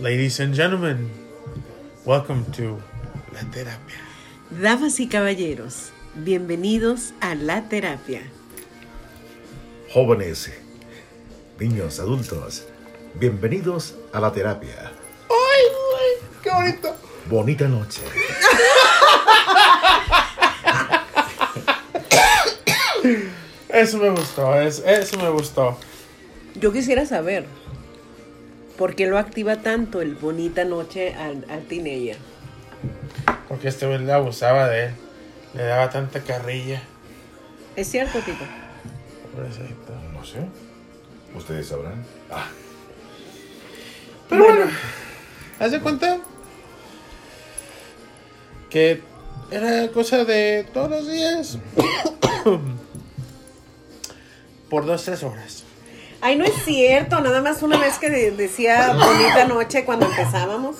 Ladies 0.00 0.40
and 0.40 0.54
gentlemen, 0.54 1.10
welcome 2.04 2.44
to 2.52 2.80
La 3.32 3.40
Terapia. 3.52 4.00
Damas 4.50 4.98
y 5.00 5.08
caballeros, 5.08 5.90
bienvenidos 6.14 7.12
a 7.20 7.34
La 7.34 7.68
Terapia. 7.68 8.22
Jóvenes, 9.92 10.50
niños, 11.58 11.98
adultos, 12.00 12.64
bienvenidos 13.14 13.94
a 14.12 14.20
la 14.20 14.32
terapia. 14.32 14.92
¡Ay, 15.28 15.62
güey! 15.74 16.42
¡Qué 16.42 16.50
bonito! 16.50 16.96
Bonita 17.28 17.68
noche. 17.68 18.00
Eso 23.68 23.98
me 23.98 24.10
gustó, 24.10 24.60
es- 24.60 24.82
eso 24.84 25.16
me 25.18 25.28
gustó. 25.30 25.78
Yo 26.54 26.72
quisiera 26.72 27.06
saber 27.06 27.46
por 28.80 28.94
qué 28.94 29.06
lo 29.06 29.18
activa 29.18 29.56
tanto 29.56 30.00
el 30.00 30.14
bonita 30.14 30.64
noche 30.64 31.14
al, 31.14 31.44
al 31.50 31.64
teenager. 31.64 32.16
Porque 33.46 33.68
este 33.68 33.86
güey 33.86 33.98
le 33.98 34.10
abusaba 34.10 34.70
de 34.70 34.86
él. 34.86 34.94
Le 35.52 35.64
daba 35.64 35.90
tanta 35.90 36.20
carrilla. 36.20 36.80
¿Es 37.76 37.90
cierto, 37.90 38.20
Tito? 38.20 38.42
Pobrecito. 39.34 39.92
No 40.14 40.24
sé. 40.24 40.38
Ustedes 41.36 41.68
sabrán. 41.68 42.02
Ah, 42.30 42.46
Pero 44.30 44.44
bueno, 44.44 44.64
haz 45.58 45.72
de 45.72 45.80
cuenta 45.80 46.18
que 48.70 49.02
era 49.50 49.88
cosa 49.88 50.24
de 50.24 50.66
todos 50.72 50.88
los 50.88 51.06
días. 51.06 51.58
Por 54.70 54.86
dos, 54.86 55.04
tres 55.04 55.22
horas. 55.22 55.64
Ay, 56.22 56.36
no 56.36 56.44
es 56.44 56.52
cierto, 56.64 57.20
nada 57.20 57.40
más 57.40 57.62
una 57.62 57.78
vez 57.78 57.98
que 57.98 58.10
de- 58.10 58.30
decía 58.32 58.92
bonita 58.92 59.46
noche 59.46 59.84
cuando 59.84 60.06
empezábamos. 60.06 60.76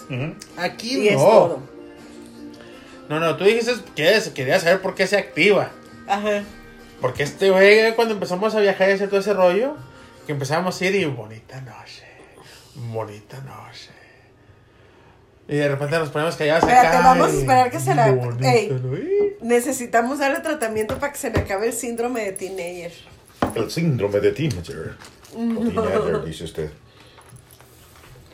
Aquí 0.58 0.98
Y 1.00 1.08
es 1.08 1.14
no. 1.16 1.24
todo. 1.24 1.60
No, 3.08 3.18
no, 3.20 3.36
tú 3.36 3.44
dijiste 3.44 3.72
que 3.96 4.16
es- 4.16 4.28
querías 4.28 4.62
saber 4.62 4.80
por 4.82 4.94
qué 4.94 5.06
se 5.06 5.16
activa. 5.16 5.70
Ajá. 6.06 6.44
Porque 7.00 7.22
este 7.22 7.50
güey, 7.50 7.94
cuando 7.94 8.14
empezamos 8.14 8.54
a 8.54 8.60
viajar 8.60 8.90
y 8.90 8.92
hacer 8.92 9.08
todo 9.08 9.20
ese 9.20 9.32
rollo, 9.32 9.76
que 10.26 10.32
empezamos 10.32 10.78
a 10.80 10.84
ir 10.84 10.94
y 10.96 11.04
bonita 11.06 11.60
noche, 11.62 12.04
bonita 12.74 13.38
noche. 13.40 13.90
Y 15.48 15.56
de 15.56 15.68
repente 15.68 15.98
nos 15.98 16.10
ponemos 16.10 16.36
callados 16.36 16.62
Espérate, 16.62 16.86
acá. 16.88 17.00
vamos 17.00 17.30
a 17.30 17.34
y 17.34 17.38
esperar 17.38 17.70
que 17.70 17.80
se 17.80 17.94
la- 17.94 18.12
bonita 18.12 18.52
Ey. 18.54 18.68
noche. 18.70 19.36
Necesitamos 19.40 20.18
darle 20.18 20.40
tratamiento 20.40 20.98
para 20.98 21.12
que 21.12 21.18
se 21.18 21.30
le 21.30 21.40
acabe 21.40 21.66
el 21.68 21.72
síndrome 21.72 22.24
de 22.26 22.32
teenager. 22.32 22.92
el 23.56 23.70
síndrome 23.70 24.20
de 24.20 24.30
teenager. 24.32 24.94
O 25.34 25.68
teenager, 25.70 26.24
dice 26.24 26.44
usted. 26.44 26.70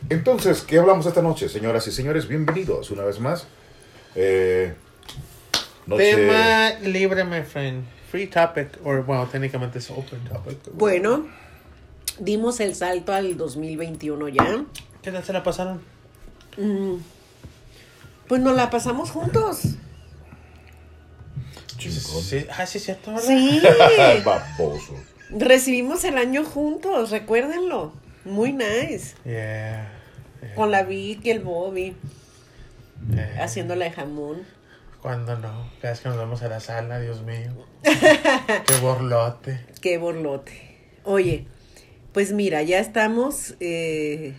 Entonces, 0.09 0.63
¿qué 0.63 0.79
hablamos 0.79 1.07
esta 1.07 1.23
noche, 1.23 1.49
señoras 1.49 1.87
y 1.89 1.93
señores? 1.93 2.29
Bienvenidos 2.29 2.91
una 2.91 3.03
vez 3.05 3.19
más. 3.21 3.47
Eh, 4.15 4.75
noche- 5.87 6.15
Tema 6.17 6.71
libre, 6.81 7.25
my 7.25 7.43
friend. 7.43 7.85
Free 8.11 8.29
topic, 8.29 8.69
or 8.85 9.05
bueno, 9.05 9.27
técnicamente 9.27 9.79
es 9.81 9.91
open 9.91 10.23
topic. 10.25 10.59
Bueno, 10.73 11.27
dimos 12.21 12.61
el 12.61 12.75
salto 12.77 13.13
al 13.13 13.37
2021 13.37 14.29
ya. 14.29 14.65
¿qué 15.03 15.11
tal 15.13 15.25
se 15.25 15.33
la 15.33 15.43
pasaron? 15.43 15.81
Mm, 16.57 16.95
Pues 18.29 18.41
nos 18.41 18.55
la 18.57 18.71
pasamos 18.71 19.11
juntos. 19.11 19.63
Chingón. 21.79 22.23
Sí, 22.23 22.47
ah, 22.57 22.65
sí, 22.67 22.79
cierto, 22.79 23.13
¿verdad? 23.13 23.27
Sí. 23.27 23.61
Baboso. 24.25 24.95
Recibimos 25.31 26.05
el 26.05 26.19
año 26.19 26.45
juntos, 26.45 27.11
recuérdenlo. 27.11 27.93
Muy 28.25 28.53
nice. 28.53 29.15
Yeah. 29.25 29.91
yeah, 30.43 30.55
Con 30.55 30.71
la 30.71 30.83
Vicky, 30.83 31.31
el 31.31 31.41
Bobby, 31.41 31.97
yeah. 33.11 33.43
haciendo 33.43 33.75
la 33.77 33.87
de 33.87 33.91
jamón. 33.93 34.43
Cuando 35.03 35.37
no, 35.39 35.71
cada 35.81 35.93
vez 35.93 36.01
que 36.01 36.09
nos 36.09 36.19
vamos 36.19 36.43
a 36.43 36.49
la 36.49 36.61
sala, 36.61 36.99
Dios 37.01 37.23
mío. 37.23 37.53
Qué 37.83 38.77
borlote. 38.81 39.61
Qué 39.81 39.99
borlote. 39.99 40.77
Oye, 41.05 41.47
pues 42.13 42.33
mira, 42.33 42.63
ya 42.63 42.81
estamos 42.81 43.55
eh, 43.61 44.35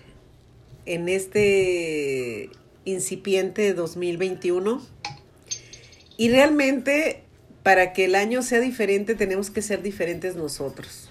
en 0.85 1.07
este 1.09 2.49
incipiente 2.85 3.73
2021 3.73 4.81
y 6.17 6.29
realmente 6.29 7.23
para 7.67 7.91
que 7.91 8.05
el 8.05 8.15
año 8.15 8.43
sea 8.43 8.61
diferente 8.61 9.13
tenemos 9.13 9.49
que 9.49 9.61
ser 9.61 9.81
diferentes 9.81 10.37
nosotros. 10.37 11.09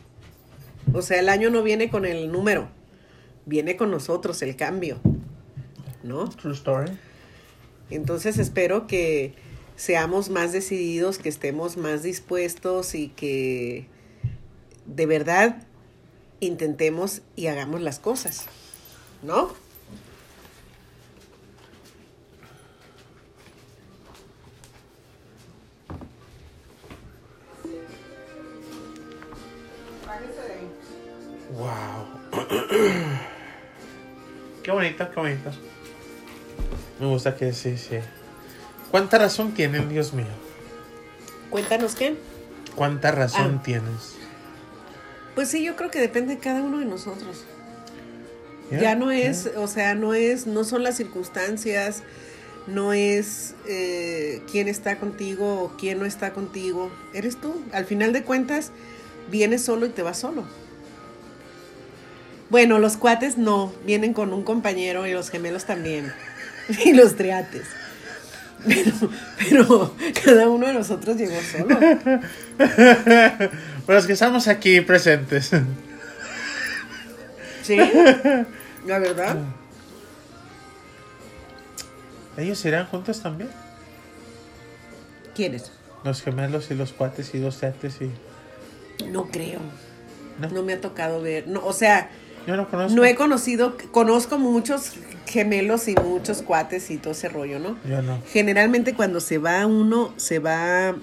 O 0.94 1.03
sea, 1.03 1.21
el 1.21 1.28
año 1.28 1.50
no 1.50 1.62
viene 1.62 1.91
con 1.91 2.06
el 2.06 2.33
número, 2.33 2.71
viene 3.44 3.77
con 3.77 3.91
nosotros 3.91 4.41
el 4.41 4.56
cambio, 4.56 4.99
¿no? 6.03 6.31
True 6.31 6.55
story. 6.55 6.93
Entonces 7.91 8.39
espero 8.39 8.87
que 8.87 9.34
seamos 9.77 10.31
más 10.31 10.55
decididos, 10.55 11.19
que 11.19 11.28
estemos 11.28 11.77
más 11.77 12.03
dispuestos 12.03 12.95
y 12.95 13.09
que 13.09 13.87
de 14.87 15.05
verdad 15.05 15.62
intentemos 16.41 17.21
y 17.37 17.49
hagamos 17.49 17.83
las 17.83 17.99
cosas, 17.99 18.47
¿no? 19.22 19.53
Wow. 31.53 32.06
qué 34.62 34.71
bonito, 34.71 35.10
qué 35.10 35.21
bonito. 35.21 35.50
Me 37.00 37.06
gusta 37.06 37.37
que 37.37 37.53
sí, 37.53 37.77
sí. 37.77 37.99
¿Cuánta 38.91 39.19
razón 39.19 39.53
tienen, 39.53 39.88
Dios 39.88 40.12
mío? 40.12 40.27
Cuéntanos 41.50 41.94
qué. 41.94 42.16
¿Cuánta 42.75 43.10
razón 43.10 43.56
Ah. 43.59 43.62
tienes? 43.62 44.16
Pues 45.34 45.49
sí, 45.49 45.62
yo 45.65 45.77
creo 45.77 45.91
que 45.91 46.00
depende 46.00 46.34
de 46.37 46.41
cada 46.41 46.62
uno 46.62 46.78
de 46.78 46.87
nosotros. 46.87 47.44
Yeah, 48.71 48.81
Ya 48.81 48.94
no 48.97 49.12
yeah. 49.12 49.31
es, 49.31 49.50
o 49.56 49.69
sea, 49.69 49.94
no 49.94 50.15
es, 50.15 50.47
no 50.47 50.65
son 50.65 50.83
las 50.83 50.97
circunstancias, 50.97 52.03
no 52.66 52.93
es 52.93 53.54
eh, 53.69 54.43
quién 54.50 54.66
está 54.66 54.98
contigo 54.98 55.62
o 55.62 55.77
quién 55.77 55.98
no 55.98 56.06
está 56.06 56.33
contigo. 56.33 56.91
Eres 57.15 57.41
tú. 57.41 57.62
Al 57.72 57.84
final 57.84 58.12
de 58.12 58.22
cuentas, 58.25 58.72
vienes 59.31 59.64
solo 59.64 59.87
y 59.87 59.91
te 59.91 60.03
vas 60.03 60.19
solo. 60.19 60.44
Bueno, 62.48 62.78
los 62.78 62.97
cuates 62.97 63.38
no, 63.38 63.72
vienen 63.84 64.12
con 64.12 64.32
un 64.32 64.44
compañero 64.44 65.06
y 65.06 65.12
los 65.12 65.31
gemelos 65.31 65.64
también. 65.64 66.12
Y 66.84 66.94
los 66.94 67.14
triates. 67.14 67.69
Pero, 68.66 69.10
pero 69.38 69.94
cada 70.25 70.48
uno 70.48 70.66
de 70.66 70.72
nosotros 70.72 71.16
llegó 71.16 71.41
solo. 71.41 71.78
Pero 73.86 73.98
es 73.98 74.06
que 74.06 74.15
estamos 74.15 74.48
aquí 74.48 74.81
presentes. 74.81 75.53
¿Sí? 77.62 77.76
La 78.86 78.98
verdad. 78.98 79.36
¿Ellos 82.36 82.65
irán 82.65 82.86
juntos 82.86 83.20
también? 83.20 83.50
¿Quiénes? 85.34 85.70
Los 86.03 86.22
gemelos 86.22 86.70
y 86.70 86.75
los 86.75 86.92
cuates 86.92 87.34
y 87.34 87.38
los 87.38 87.59
tetes 87.59 88.00
y... 88.00 88.10
No 89.11 89.27
creo. 89.27 89.61
¿No? 90.41 90.49
No 90.51 90.62
me 90.62 90.75
ha 90.75 90.81
tocado 90.81 91.21
ver. 91.23 91.49
No, 91.49 91.65
o 91.65 91.73
sea, 91.73 92.11
Yo 92.47 92.57
no 92.57 92.69
conozco. 92.69 92.95
no 92.97 93.05
he 93.05 93.15
conocido, 93.15 93.77
conozco 93.91 94.39
muchos 94.39 94.93
gemelos 95.27 95.89
y 95.89 95.95
muchos 95.95 96.43
cuates 96.43 96.91
y 96.91 96.99
todo 96.99 97.12
ese 97.12 97.29
rollo, 97.29 97.59
¿no? 97.59 97.77
Yo 97.89 98.03
no. 98.03 98.19
Generalmente 98.33 98.95
cuando 98.95 99.21
se 99.21 99.39
va 99.39 99.67
uno, 99.67 100.12
se 100.17 100.39
va 100.39 100.95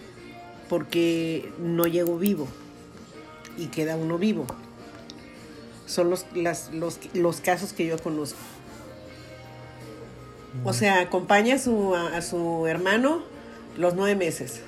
porque 0.70 1.52
no 1.60 1.86
llegó 1.86 2.18
vivo 2.18 2.48
y 3.58 3.68
queda 3.68 3.96
uno 3.96 4.18
vivo. 4.18 4.46
Son 5.86 6.10
los, 6.10 6.26
las- 6.34 6.72
los, 6.74 7.00
los 7.14 7.42
casos 7.42 7.74
que 7.74 7.86
yo 7.86 7.98
conozco. 8.00 8.40
O 10.64 10.74
sea, 10.74 11.02
acompaña 11.02 11.56
a 11.56 11.60
su, 11.60 11.96
a, 11.96 12.16
a 12.18 12.22
su 12.22 12.68
hermano 12.68 13.24
los 13.78 13.96
nueve 13.96 14.16
meses, 14.16 14.62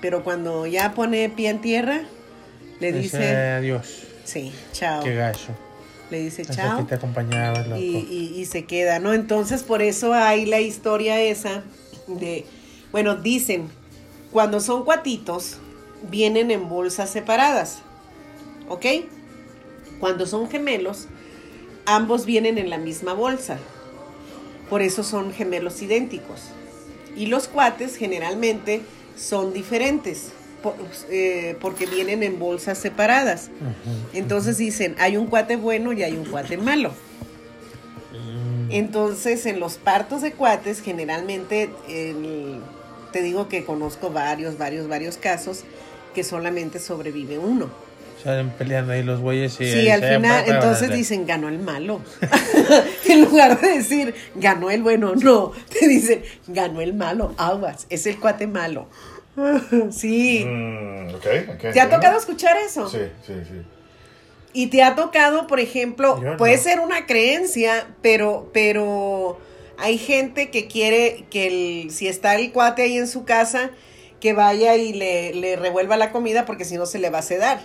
pero 0.00 0.24
cuando 0.24 0.66
ya 0.66 0.94
pone 0.94 1.28
pie 1.30 1.48
en 1.50 1.60
tierra, 1.60 2.02
le 2.80 2.92
dice, 2.92 3.36
adiós. 3.36 3.86
sí, 4.24 4.52
chao. 4.72 5.02
Qué 5.02 5.14
gacho. 5.14 5.52
Le 6.10 6.20
dice 6.20 6.44
chao 6.44 6.78
que 6.78 6.84
te 6.84 6.94
acompañaba, 6.94 7.60
loco. 7.64 7.76
y, 7.76 7.96
y- 8.10 8.40
y 8.40 8.44
se 8.46 8.64
queda, 8.64 8.98
¿no? 8.98 9.12
Entonces 9.12 9.62
por 9.62 9.82
eso 9.82 10.14
hay 10.14 10.46
la 10.46 10.60
historia 10.60 11.20
esa 11.20 11.62
de, 12.06 12.46
bueno, 12.92 13.16
dicen, 13.16 13.68
cuando 14.32 14.60
son 14.60 14.84
cuatitos, 14.84 15.58
vienen 16.10 16.50
en 16.50 16.68
bolsas 16.68 17.10
separadas, 17.10 17.78
¿ok? 18.68 18.86
Cuando 20.00 20.26
son 20.26 20.48
gemelos, 20.48 21.08
ambos 21.84 22.24
vienen 22.24 22.56
en 22.58 22.70
la 22.70 22.78
misma 22.78 23.12
bolsa, 23.12 23.58
por 24.70 24.80
eso 24.80 25.02
son 25.02 25.32
gemelos 25.32 25.82
idénticos. 25.82 26.40
Y 27.16 27.26
los 27.26 27.48
cuates 27.48 27.96
generalmente 27.96 28.80
son 29.16 29.52
diferentes, 29.52 30.28
por- 30.62 30.74
eh, 31.10 31.56
porque 31.60 31.86
vienen 31.86 32.22
en 32.22 32.38
bolsas 32.38 32.78
separadas. 32.78 33.50
Entonces 34.12 34.58
dicen, 34.58 34.94
hay 34.98 35.16
un 35.16 35.26
cuate 35.26 35.56
bueno 35.56 35.92
y 35.92 36.02
hay 36.02 36.12
un 36.16 36.24
cuate 36.24 36.56
malo. 36.56 36.90
Mm. 38.12 38.70
Entonces, 38.72 39.46
en 39.46 39.60
los 39.60 39.74
partos 39.76 40.22
de 40.22 40.32
cuates, 40.32 40.80
generalmente, 40.82 41.70
el- 41.88 42.60
te 43.12 43.22
digo 43.22 43.48
que 43.48 43.64
conozco 43.64 44.10
varios, 44.10 44.58
varios, 44.58 44.88
varios 44.88 45.16
casos 45.16 45.64
que 46.14 46.22
solamente 46.24 46.78
sobrevive 46.78 47.38
uno. 47.38 47.68
Salen 48.22 48.50
peleando 48.50 48.92
ahí 48.92 49.04
los 49.04 49.20
güeyes 49.20 49.60
y... 49.60 49.70
Sí, 49.70 49.88
al 49.88 50.02
final, 50.02 50.44
entonces 50.48 50.90
dicen, 50.92 51.24
ganó 51.24 51.48
el 51.48 51.60
malo. 51.60 52.00
en 53.06 53.22
lugar 53.24 53.60
de 53.60 53.68
decir, 53.78 54.12
ganó 54.34 54.70
el 54.70 54.82
bueno, 54.82 55.14
no. 55.14 55.52
Te 55.78 55.86
dicen, 55.86 56.22
ganó 56.48 56.80
el 56.80 56.94
malo, 56.94 57.32
aguas, 57.38 57.86
es 57.90 58.06
el 58.06 58.18
cuate 58.18 58.48
malo. 58.48 58.88
sí. 59.90 60.44
Mm. 60.44 61.14
¿Te 61.72 61.80
ha 61.80 61.88
tocado 61.90 62.18
escuchar 62.18 62.56
eso? 62.56 62.88
Sí, 62.88 62.98
sí, 63.26 63.34
sí. 63.44 63.62
Y 64.52 64.68
te 64.68 64.82
ha 64.82 64.94
tocado, 64.94 65.46
por 65.46 65.60
ejemplo, 65.60 66.20
Yo 66.20 66.30
no. 66.30 66.36
puede 66.36 66.56
ser 66.58 66.80
una 66.80 67.06
creencia, 67.06 67.94
pero, 68.02 68.50
pero 68.52 69.38
hay 69.78 69.98
gente 69.98 70.50
que 70.50 70.66
quiere 70.66 71.26
que 71.30 71.82
el, 71.82 71.90
si 71.90 72.08
está 72.08 72.34
el 72.34 72.52
cuate 72.52 72.82
ahí 72.82 72.96
en 72.96 73.06
su 73.08 73.24
casa, 73.24 73.70
que 74.20 74.32
vaya 74.32 74.74
y 74.74 74.92
le, 74.94 75.34
le 75.34 75.54
revuelva 75.56 75.96
la 75.96 76.10
comida 76.10 76.44
porque 76.44 76.64
si 76.64 76.76
no 76.76 76.86
se 76.86 76.98
le 76.98 77.10
va 77.10 77.18
a 77.18 77.22
sedar. 77.22 77.60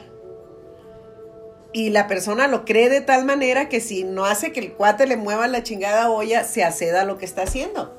Y 1.72 1.90
la 1.90 2.06
persona 2.08 2.48
lo 2.48 2.66
cree 2.66 2.90
de 2.90 3.02
tal 3.02 3.26
manera 3.26 3.68
que 3.70 3.80
si 3.82 4.04
no 4.04 4.26
hace 4.26 4.52
que 4.52 4.60
el 4.60 4.74
cuate 4.74 5.08
le 5.08 5.18
mueva 5.18 5.48
la 5.48 5.64
chingada 5.64 6.12
olla, 6.12 6.44
se 6.44 6.64
aceda 6.64 7.04
lo 7.06 7.18
que 7.18 7.26
está 7.26 7.42
haciendo. 7.44 7.98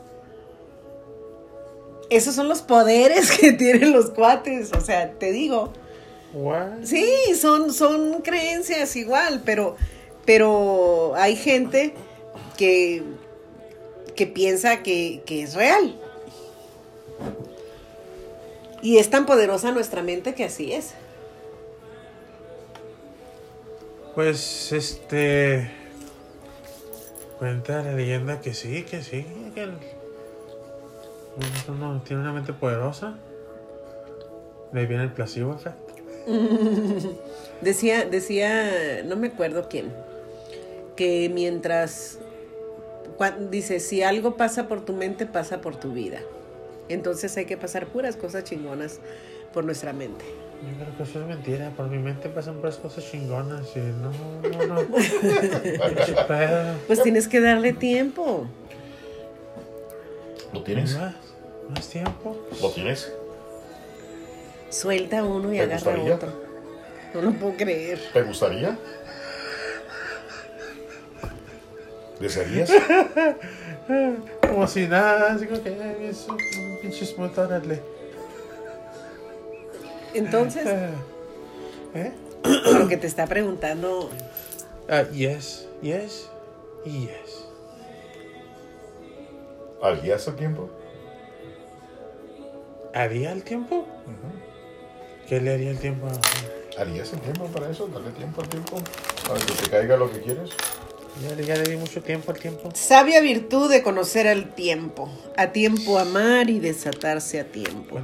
Esos 2.15 2.37
son 2.37 2.49
los 2.49 2.63
poderes 2.63 3.31
que 3.39 3.53
tienen 3.53 3.93
los 3.93 4.11
cuates, 4.11 4.73
o 4.73 4.81
sea, 4.81 5.11
te 5.13 5.33
digo. 5.33 5.73
What? 6.33 6.85
Sí, 6.85 7.07
son, 7.35 7.73
son 7.73 8.23
creencias 8.23 8.95
igual, 8.95 9.43
pero, 9.45 9.77
pero 10.25 11.15
hay 11.17 11.35
gente 11.35 11.93
que, 12.57 13.03
que 14.15 14.29
piensa 14.29 14.83
que, 14.85 15.23
que 15.27 15.43
es 15.43 15.55
real. 15.55 16.01
Y 18.81 18.99
es 18.99 19.11
tan 19.11 19.27
poderosa 19.27 19.73
nuestra 19.73 20.03
mente 20.03 20.35
que 20.35 20.45
así 20.45 20.73
es. 20.73 20.95
Pues, 24.15 24.71
este... 24.71 25.71
Cuenta 27.41 27.83
la 27.83 27.93
leyenda 27.93 28.41
que 28.41 28.55
sí, 28.55 28.85
que 28.85 29.03
sí, 29.03 29.27
que 29.55 29.94
Uno 31.69 32.03
tiene 32.05 32.23
una 32.23 32.33
mente 32.33 32.53
poderosa. 32.53 33.15
De 34.73 34.81
ahí 34.81 34.87
viene 34.87 35.05
el 35.05 35.13
placebo 35.13 35.55
effect. 35.55 35.77
Decía, 37.61 38.05
decía, 38.05 39.03
no 39.05 39.17
me 39.17 39.29
acuerdo 39.29 39.69
quién, 39.71 39.93
que 40.97 41.31
mientras, 41.33 42.19
dice, 43.51 43.81
si 43.81 44.03
algo 44.03 44.37
pasa 44.37 44.69
por 44.69 44.85
tu 44.85 44.93
mente, 44.93 45.25
pasa 45.25 45.61
por 45.61 45.77
tu 45.77 45.93
vida. 45.93 46.19
Entonces 46.89 47.37
hay 47.37 47.47
que 47.47 47.57
pasar 47.57 47.87
puras 47.87 48.17
cosas 48.17 48.45
chingonas 48.45 49.01
por 49.53 49.65
nuestra 49.65 49.93
mente. 49.93 50.25
Yo 50.63 50.85
creo 50.85 50.97
que 50.97 51.03
eso 51.05 51.21
es 51.21 51.27
mentira. 51.27 51.71
Por 51.71 51.89
mi 51.89 51.99
mente 51.99 52.29
pasan 52.29 52.57
puras 52.57 52.77
cosas 52.77 53.11
chingonas 53.11 53.67
y 53.77 53.79
no, 53.79 54.67
no, 54.67 54.75
no. 54.75 54.87
Pues 56.87 57.03
tienes 57.03 57.29
que 57.29 57.41
darle 57.41 57.73
tiempo. 57.73 58.47
¿Lo 60.55 60.63
tienes? 60.63 60.97
Más, 60.97 61.15
más 61.69 61.89
tiempo. 61.89 62.37
¿Lo 62.63 62.71
tienes? 62.71 63.13
Suelta 64.71 65.25
uno 65.25 65.53
y 65.53 65.57
¿Te 65.57 65.63
agarra 65.65 65.77
gustaría? 65.77 66.15
otro. 66.15 66.33
No 67.13 67.23
lo 67.23 67.33
puedo 67.33 67.57
creer. 67.57 68.01
¿Te 68.13 68.23
gustaría? 68.23 68.79
¿Desearías? 72.21 72.71
Como 74.49 74.67
si 74.69 74.87
nada, 74.87 75.33
así 75.35 75.47
como 75.47 75.63
que 75.63 75.71
ay, 75.71 76.07
es 76.07 76.27
un 76.29 76.39
pinche 76.81 77.05
smooth, 77.05 77.37
órale. 77.37 77.83
Entonces, 80.15 80.65
¿Eh? 81.95 82.13
lo 82.79 82.87
que 82.89 82.97
te 82.97 83.07
está 83.09 83.27
preguntando, 83.27 84.11
Ah, 84.89 85.03
yes, 85.13 85.67
yes 85.83 86.29
y 86.85 87.07
yes. 87.09 87.44
¿Harías 89.85 90.27
el 90.29 90.37
tiempo? 90.37 90.71
¿Haría 92.95 93.33
el 93.33 93.43
tiempo? 93.45 93.87
¿Qué 95.29 95.41
le 95.41 95.53
haría 95.53 95.71
el 95.71 95.79
tiempo? 95.79 96.07
¿Harías 96.79 97.13
el 97.13 97.21
tiempo 97.21 97.45
para 97.47 97.71
eso? 97.71 97.87
Darle 97.89 98.11
tiempo 98.13 98.41
al 98.41 98.49
tiempo. 98.49 98.79
Para 99.29 99.41
que 99.41 99.53
te 99.53 99.71
caiga 99.71 99.97
lo 99.99 100.11
que 100.11 100.21
quieres. 100.21 100.51
Ya, 101.23 101.35
le- 101.37 101.45
ya 101.45 101.57
le 101.57 101.65
di 101.65 101.77
mucho 101.77 102.03
tiempo 102.03 102.33
al 102.33 102.39
tiempo. 102.39 102.71
sabia 102.75 103.21
virtud 103.21 103.71
de 103.71 103.83
conocer 103.83 104.27
al 104.27 104.55
tiempo, 104.55 105.11
a 105.37 105.49
tiempo 105.53 105.99
amar 105.99 106.49
y 106.51 106.61
desatarse 106.61 107.39
a 107.41 107.45
tiempo. 107.45 108.01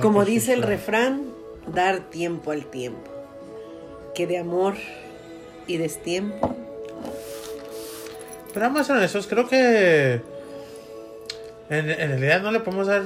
Como 0.00 0.24
dice 0.24 0.54
el 0.54 0.62
refrán, 0.62 1.32
dar 1.66 2.08
tiempo 2.10 2.50
al 2.50 2.64
tiempo. 2.66 3.10
Que 4.14 4.26
de 4.26 4.38
amor 4.38 4.74
y 5.66 5.76
destiempo. 5.76 6.56
Pero 8.54 8.66
vamos 8.66 8.88
a 8.90 8.94
honestos, 8.94 9.26
creo 9.28 9.46
que 9.46 10.20
en, 11.70 11.90
en 11.90 12.08
realidad 12.10 12.42
no 12.42 12.50
le 12.52 12.60
podemos 12.60 12.86
dar. 12.86 13.02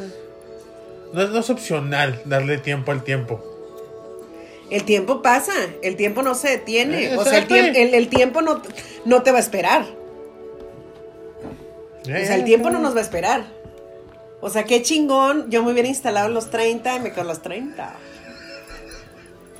No, 1.12 1.22
es- 1.22 1.30
no 1.30 1.38
es 1.38 1.50
opcional 1.50 2.20
darle 2.24 2.58
tiempo 2.58 2.90
al 2.92 3.04
tiempo. 3.04 3.40
El 4.70 4.84
tiempo 4.84 5.20
pasa, 5.22 5.52
el 5.82 5.94
tiempo 5.96 6.22
no 6.22 6.34
se 6.34 6.48
detiene. 6.50 7.12
Eh, 7.12 7.16
o 7.16 7.24
sea, 7.24 7.38
el, 7.38 7.46
tiemp- 7.48 7.76
el- 7.76 7.94
el 7.94 8.08
tiempo 8.08 8.40
no, 8.42 8.60
no 9.04 9.22
te 9.22 9.30
va 9.30 9.36
a 9.36 9.40
esperar. 9.40 9.84
O 12.02 12.06
sea, 12.06 12.34
el 12.36 12.44
tiempo 12.44 12.70
no 12.70 12.78
nos 12.80 12.94
va 12.94 12.98
a 12.98 13.02
esperar. 13.02 13.44
O 14.40 14.50
sea, 14.50 14.64
qué 14.64 14.82
chingón. 14.82 15.50
Yo 15.50 15.62
me 15.62 15.72
hubiera 15.72 15.88
instalado 15.88 16.28
en 16.28 16.34
los 16.34 16.50
30 16.50 16.96
y 16.96 17.00
me 17.00 17.10
quedo 17.12 17.22
en 17.22 17.28
los 17.28 17.40
30. 17.42 17.94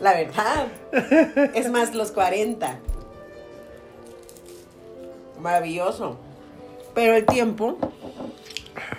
La 0.01 0.12
verdad. 0.15 0.67
Es 1.55 1.71
más, 1.71 1.95
los 1.95 2.11
40. 2.12 2.79
Maravilloso. 5.41 6.19
Pero 6.95 7.15
el 7.15 7.25
tiempo 7.27 7.79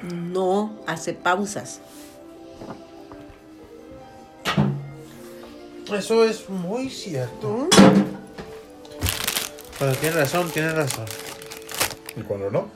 no 0.01 0.77
hace 0.87 1.13
pausas. 1.13 1.81
Eso 5.93 6.23
es 6.25 6.49
muy 6.49 6.89
cierto. 6.89 7.69
Cuando 9.77 9.95
tiene 9.97 10.15
razón, 10.15 10.49
tiene 10.51 10.71
razón. 10.71 11.05
¿Y 12.15 12.21
cuando 12.21 12.49
no? 12.49 12.69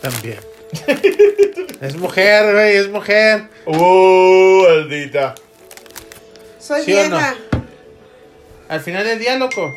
También. 0.00 0.38
es 1.80 1.96
mujer, 1.96 2.52
güey, 2.54 2.76
es 2.76 2.88
mujer. 2.88 3.48
¡Uh, 3.66 4.62
maldita! 4.68 5.34
Soy 6.58 6.82
¿Sí 6.84 6.94
o 6.94 7.08
no? 7.08 7.16
vieja. 7.16 7.36
Al 8.68 8.80
final 8.80 9.04
del 9.04 9.18
día, 9.18 9.36
loco. 9.36 9.74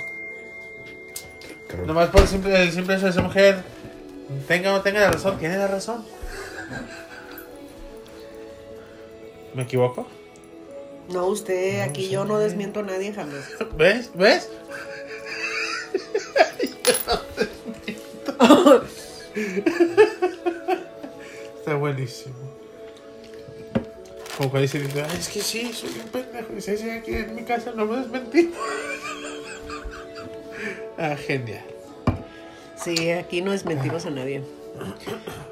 Nomás 1.86 2.10
por 2.10 2.22
el 2.22 2.28
simple, 2.28 2.64
el 2.64 2.72
simple 2.72 2.96
hecho 2.96 3.08
de 3.08 3.14
ser 3.14 3.24
mujer. 3.24 3.64
Tenga 4.48 4.72
o 4.72 4.78
no 4.78 4.82
tenga 4.82 5.02
la 5.02 5.12
razón, 5.12 5.38
tiene 5.38 5.58
la 5.58 5.68
razón. 5.68 6.06
¿Me 9.54 9.64
equivoco? 9.64 10.08
No, 11.10 11.28
usted, 11.28 11.82
aquí 11.82 12.10
yo 12.10 12.26
no 12.26 12.40
desmiento 12.40 12.80
a 12.82 12.84
nadie 12.84 13.14
jamás. 13.14 13.46
¿Ves? 13.78 14.12
¿Ves? 14.16 14.50
Está 21.60 21.76
buenísimo. 21.76 22.36
Como 24.38 24.50
cuando 24.50 24.62
dice, 24.64 24.80
dice, 24.80 25.02
"Ay, 25.02 25.18
es 25.18 25.30
que 25.30 25.42
sí, 25.42 25.72
soy 25.74 25.90
un 26.04 26.10
pendejo. 26.10 26.54
Dice, 26.54 26.78
sí, 26.78 26.90
aquí 26.90 27.16
en 27.16 27.36
mi 27.36 27.44
casa 27.44 27.72
no 27.74 27.86
me 27.86 27.98
desmentí. 27.98 28.52
ah, 30.98 31.16
genial. 31.16 31.64
Sí, 32.82 33.12
aquí 33.12 33.42
no 33.42 33.52
desmentimos 33.52 34.06
a 34.06 34.10
nadie. 34.10 34.44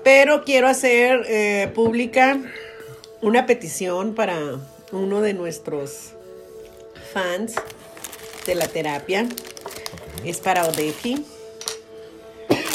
Pero 0.03 0.43
quiero 0.43 0.67
hacer 0.67 1.23
eh, 1.27 1.71
pública 1.73 2.39
una 3.21 3.45
petición 3.45 4.15
para 4.15 4.37
uno 4.91 5.21
de 5.21 5.33
nuestros 5.33 6.13
fans 7.13 7.55
de 8.45 8.55
la 8.55 8.67
terapia. 8.67 9.27
Es 10.25 10.39
para 10.39 10.65
Odeki. 10.65 11.25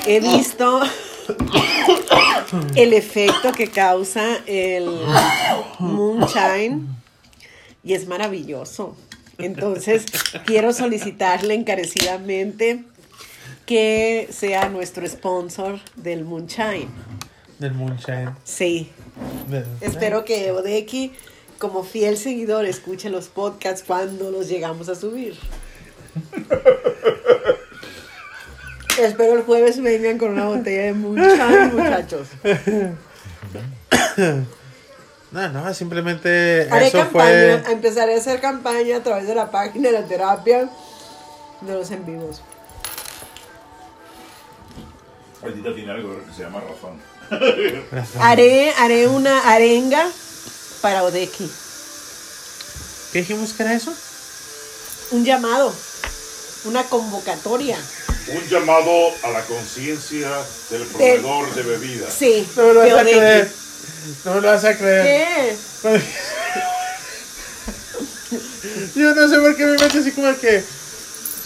He 0.06 0.20
visto 0.20 0.80
el 2.76 2.92
efecto 2.92 3.52
que 3.52 3.68
causa 3.70 4.38
el 4.46 4.88
moonshine 5.78 6.86
y 7.84 7.94
es 7.94 8.06
maravilloso. 8.06 8.96
Entonces, 9.38 10.04
quiero 10.46 10.72
solicitarle 10.72 11.54
encarecidamente 11.54 12.84
que 13.68 14.28
sea 14.32 14.70
nuestro 14.70 15.06
sponsor 15.06 15.78
del 15.94 16.24
moonshine. 16.24 16.88
Del 17.58 17.74
moonshine. 17.74 18.30
Sí, 18.42 18.90
Del- 19.48 19.66
espero 19.82 20.24
que 20.24 20.50
Odeki, 20.52 21.12
como 21.58 21.84
fiel 21.84 22.16
seguidor, 22.16 22.64
escuche 22.64 23.10
los 23.10 23.28
podcasts 23.28 23.84
cuando 23.86 24.30
los 24.30 24.48
llegamos 24.48 24.88
a 24.88 24.94
subir. 24.94 25.36
Espero 28.98 29.34
el 29.34 29.42
jueves 29.42 29.80
vengan 29.80 30.18
con 30.18 30.30
una 30.30 30.46
botella 30.46 30.82
de 30.86 30.92
muchachos, 30.94 31.72
muchachos. 31.74 32.28
No, 35.30 35.46
no, 35.50 35.74
simplemente 35.74 36.66
Haré 36.70 36.86
eso 36.86 37.00
campaña, 37.00 37.58
fue. 37.62 37.72
empezaré 37.74 38.14
a 38.14 38.16
hacer 38.16 38.40
campaña 38.40 38.96
a 38.96 39.02
través 39.02 39.28
de 39.28 39.34
la 39.34 39.50
página 39.50 39.90
de 39.90 40.00
la 40.00 40.06
terapia 40.06 40.70
de 41.60 41.74
los 41.74 41.90
en 41.90 42.06
vivos. 42.06 42.40
Maldita 45.42 45.74
tiene 45.74 45.92
algo 45.92 46.16
que 46.26 46.34
se 46.34 46.42
llama 46.42 46.60
razón. 46.60 47.00
Haré, 48.20 48.72
haré 48.78 49.06
una 49.06 49.50
arenga 49.52 50.06
para 50.80 51.04
Odeki. 51.04 51.48
¿Qué 53.12 53.20
dijimos 53.20 53.52
que 53.52 53.62
era 53.62 53.74
eso? 53.74 53.92
Un 55.10 55.24
llamado, 55.24 55.72
una 56.64 56.82
convocatoria. 56.84 57.78
Un 58.28 58.46
llamado 58.48 58.90
a 59.22 59.30
la 59.30 59.42
conciencia 59.44 60.28
del 60.70 60.82
proveedor 60.86 61.54
de 61.54 61.62
bebidas. 61.62 62.12
Sí, 62.12 62.46
No 62.56 62.64
me 62.64 62.74
lo 62.74 62.80
vas 62.80 62.90
a 62.90 62.94
Odeki. 62.96 63.10
creer. 63.12 63.52
No 64.24 64.34
me 64.34 64.40
lo 64.40 64.48
vas 64.48 64.64
a 64.64 64.76
creer. 64.76 65.56
¿Qué? 65.82 66.00
Yo 68.96 69.14
no 69.14 69.28
sé 69.28 69.38
por 69.38 69.56
qué 69.56 69.64
me 69.66 69.72
meto 69.72 69.98
así 69.98 70.10
como 70.12 70.36
que. 70.38 70.62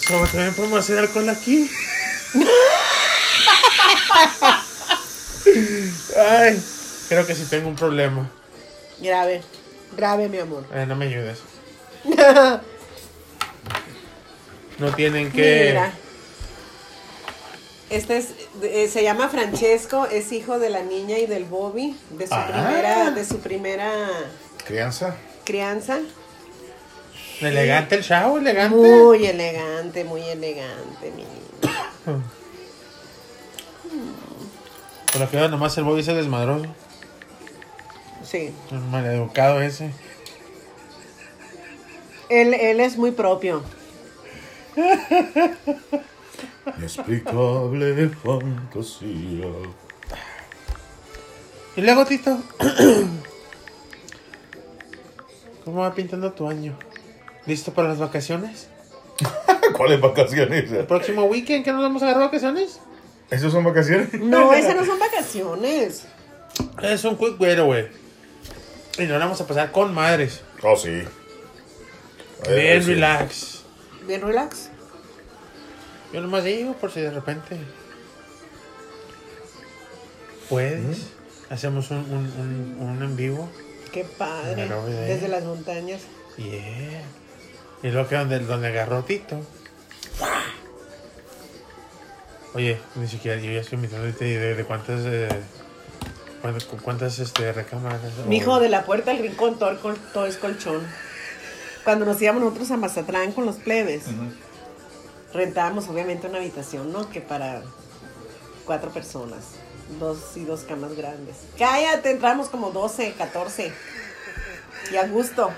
Solo 0.07 0.25
también 0.27 0.53
podemos 0.53 0.79
hacer 0.79 0.97
alcohol 0.99 1.29
aquí. 1.29 1.69
Ay, 6.17 6.63
creo 7.09 7.25
que 7.25 7.35
sí 7.35 7.45
tengo 7.49 7.67
un 7.67 7.75
problema. 7.75 8.29
Grave, 8.99 9.41
grave, 9.97 10.29
mi 10.29 10.37
amor. 10.39 10.65
Eh, 10.73 10.85
no 10.87 10.95
me 10.95 11.05
ayudes. 11.05 11.39
No 14.79 14.91
tienen 14.95 15.31
que. 15.31 15.67
Mira. 15.69 15.93
Este 17.91 18.17
es, 18.17 18.29
eh, 18.63 18.89
se 18.91 19.03
llama 19.03 19.29
Francesco, 19.29 20.07
es 20.07 20.31
hijo 20.31 20.57
de 20.57 20.71
la 20.71 20.81
niña 20.81 21.19
y 21.19 21.27
del 21.27 21.45
Bobby, 21.45 21.95
de 22.09 22.25
su 22.25 22.33
Ah. 22.33 22.47
primera, 22.47 23.11
de 23.11 23.23
su 23.23 23.37
primera 23.39 23.91
Crianza. 24.65 25.15
crianza. 25.45 25.99
Elegante 27.39 27.95
el 27.95 28.03
chavo, 28.03 28.39
elegante. 28.39 28.75
Muy 28.75 29.27
elegante, 29.27 30.03
muy 30.05 30.21
elegante, 30.23 31.11
mi 31.15 31.23
niño. 31.23 32.23
Por 35.13 35.21
lo 35.21 35.29
que 35.29 35.37
veo, 35.37 35.47
nomás 35.47 35.77
el 35.77 35.83
Bobby 35.83 36.01
es 36.01 36.07
el 36.07 36.15
desmadroso. 36.15 36.65
Sí. 38.23 38.51
El 38.71 38.79
maleducado 38.79 39.61
ese. 39.61 39.91
Él, 42.29 42.55
él 42.55 42.79
es 42.79 42.97
muy 42.97 43.11
propio. 43.11 43.61
Inexplicable 46.77 48.09
fantasía. 48.09 49.45
Y 51.75 51.81
luego, 51.81 52.05
Tito. 52.05 52.39
¿Cómo 55.63 55.81
va 55.81 55.93
pintando 55.93 56.33
tu 56.33 56.49
año? 56.49 56.75
¿Listo 57.45 57.71
para 57.71 57.89
las 57.89 57.99
vacaciones? 57.99 58.67
¿Cuáles 59.77 60.01
vacaciones? 60.01 60.71
¿El 60.71 60.87
próximo 60.87 61.25
weekend 61.25 61.63
que 61.63 61.71
nos 61.71 61.83
vamos 61.83 62.01
a 62.01 62.05
agarrar 62.05 62.23
vacaciones? 62.25 62.79
¿Esos 63.33 63.51
son 63.51 63.63
vacaciones? 63.63 64.13
No, 64.13 64.53
esas 64.53 64.75
no 64.75 64.85
son 64.85 64.99
vacaciones. 64.99 66.05
Es 66.83 67.03
un 67.03 67.17
quick 67.17 67.37
güey. 67.37 67.87
Y 68.99 69.05
nos 69.05 69.19
vamos 69.19 69.41
a 69.41 69.47
pasar 69.47 69.71
con 69.71 69.91
madres. 69.91 70.41
Oh, 70.61 70.75
sí. 70.75 71.01
Bien 72.47 72.83
sí. 72.83 72.93
relax. 72.93 73.63
Bien 74.05 74.21
relax. 74.21 74.69
Yo 76.13 76.21
nomás 76.21 76.43
digo 76.43 76.73
por 76.73 76.91
si 76.91 77.01
de 77.01 77.09
repente 77.09 77.57
puedes. 80.47 81.07
Hacemos 81.49 81.89
un, 81.89 81.97
un, 81.97 82.77
un, 82.79 82.87
un 82.87 83.03
en 83.03 83.15
vivo. 83.15 83.49
Qué 83.91 84.03
padre. 84.03 84.69
Desde 85.07 85.27
las 85.27 85.43
montañas. 85.43 86.01
Yeah. 86.37 87.01
Y 87.81 87.89
luego 87.89 88.07
que 88.07 88.15
donde, 88.15 88.39
donde 88.39 88.67
agarró 88.67 89.03
Tito. 89.03 89.41
Oye, 92.53 92.79
ni 92.95 93.07
siquiera 93.07 93.41
yo 93.41 93.51
ya 93.51 93.61
estoy 93.61 93.77
invitando 93.77 94.05
de, 94.05 94.55
de 94.55 94.63
cuántas 94.63 95.01
eh, 95.05 95.29
cuántas, 96.41 96.65
cuántas 96.65 97.19
este 97.19 97.51
recámaras. 97.51 98.01
Mi 98.27 98.37
hijo 98.37 98.59
de 98.59 98.69
la 98.69 98.83
puerta 98.83 99.11
al 99.11 99.19
rincón, 99.19 99.57
todo, 99.57 99.75
todo 100.13 100.27
es 100.27 100.37
colchón. 100.37 100.85
Cuando 101.83 102.05
nos 102.05 102.21
íbamos 102.21 102.43
nosotros 102.43 102.69
a 102.71 102.77
Mazatlán 102.77 103.31
con 103.31 103.45
los 103.45 103.55
plebes, 103.57 104.03
rentábamos 105.33 105.87
obviamente 105.89 106.27
una 106.27 106.37
habitación, 106.37 106.93
¿no? 106.93 107.09
Que 107.09 107.21
para 107.21 107.61
cuatro 108.65 108.91
personas. 108.91 109.55
Dos 109.99 110.37
y 110.37 110.45
dos 110.45 110.61
camas 110.61 110.95
grandes. 110.95 111.35
Cállate, 111.57 112.11
entramos 112.11 112.49
como 112.49 112.71
12, 112.71 113.13
14. 113.13 113.73
Y 114.91 114.95
a 114.95 115.07
gusto. 115.07 115.51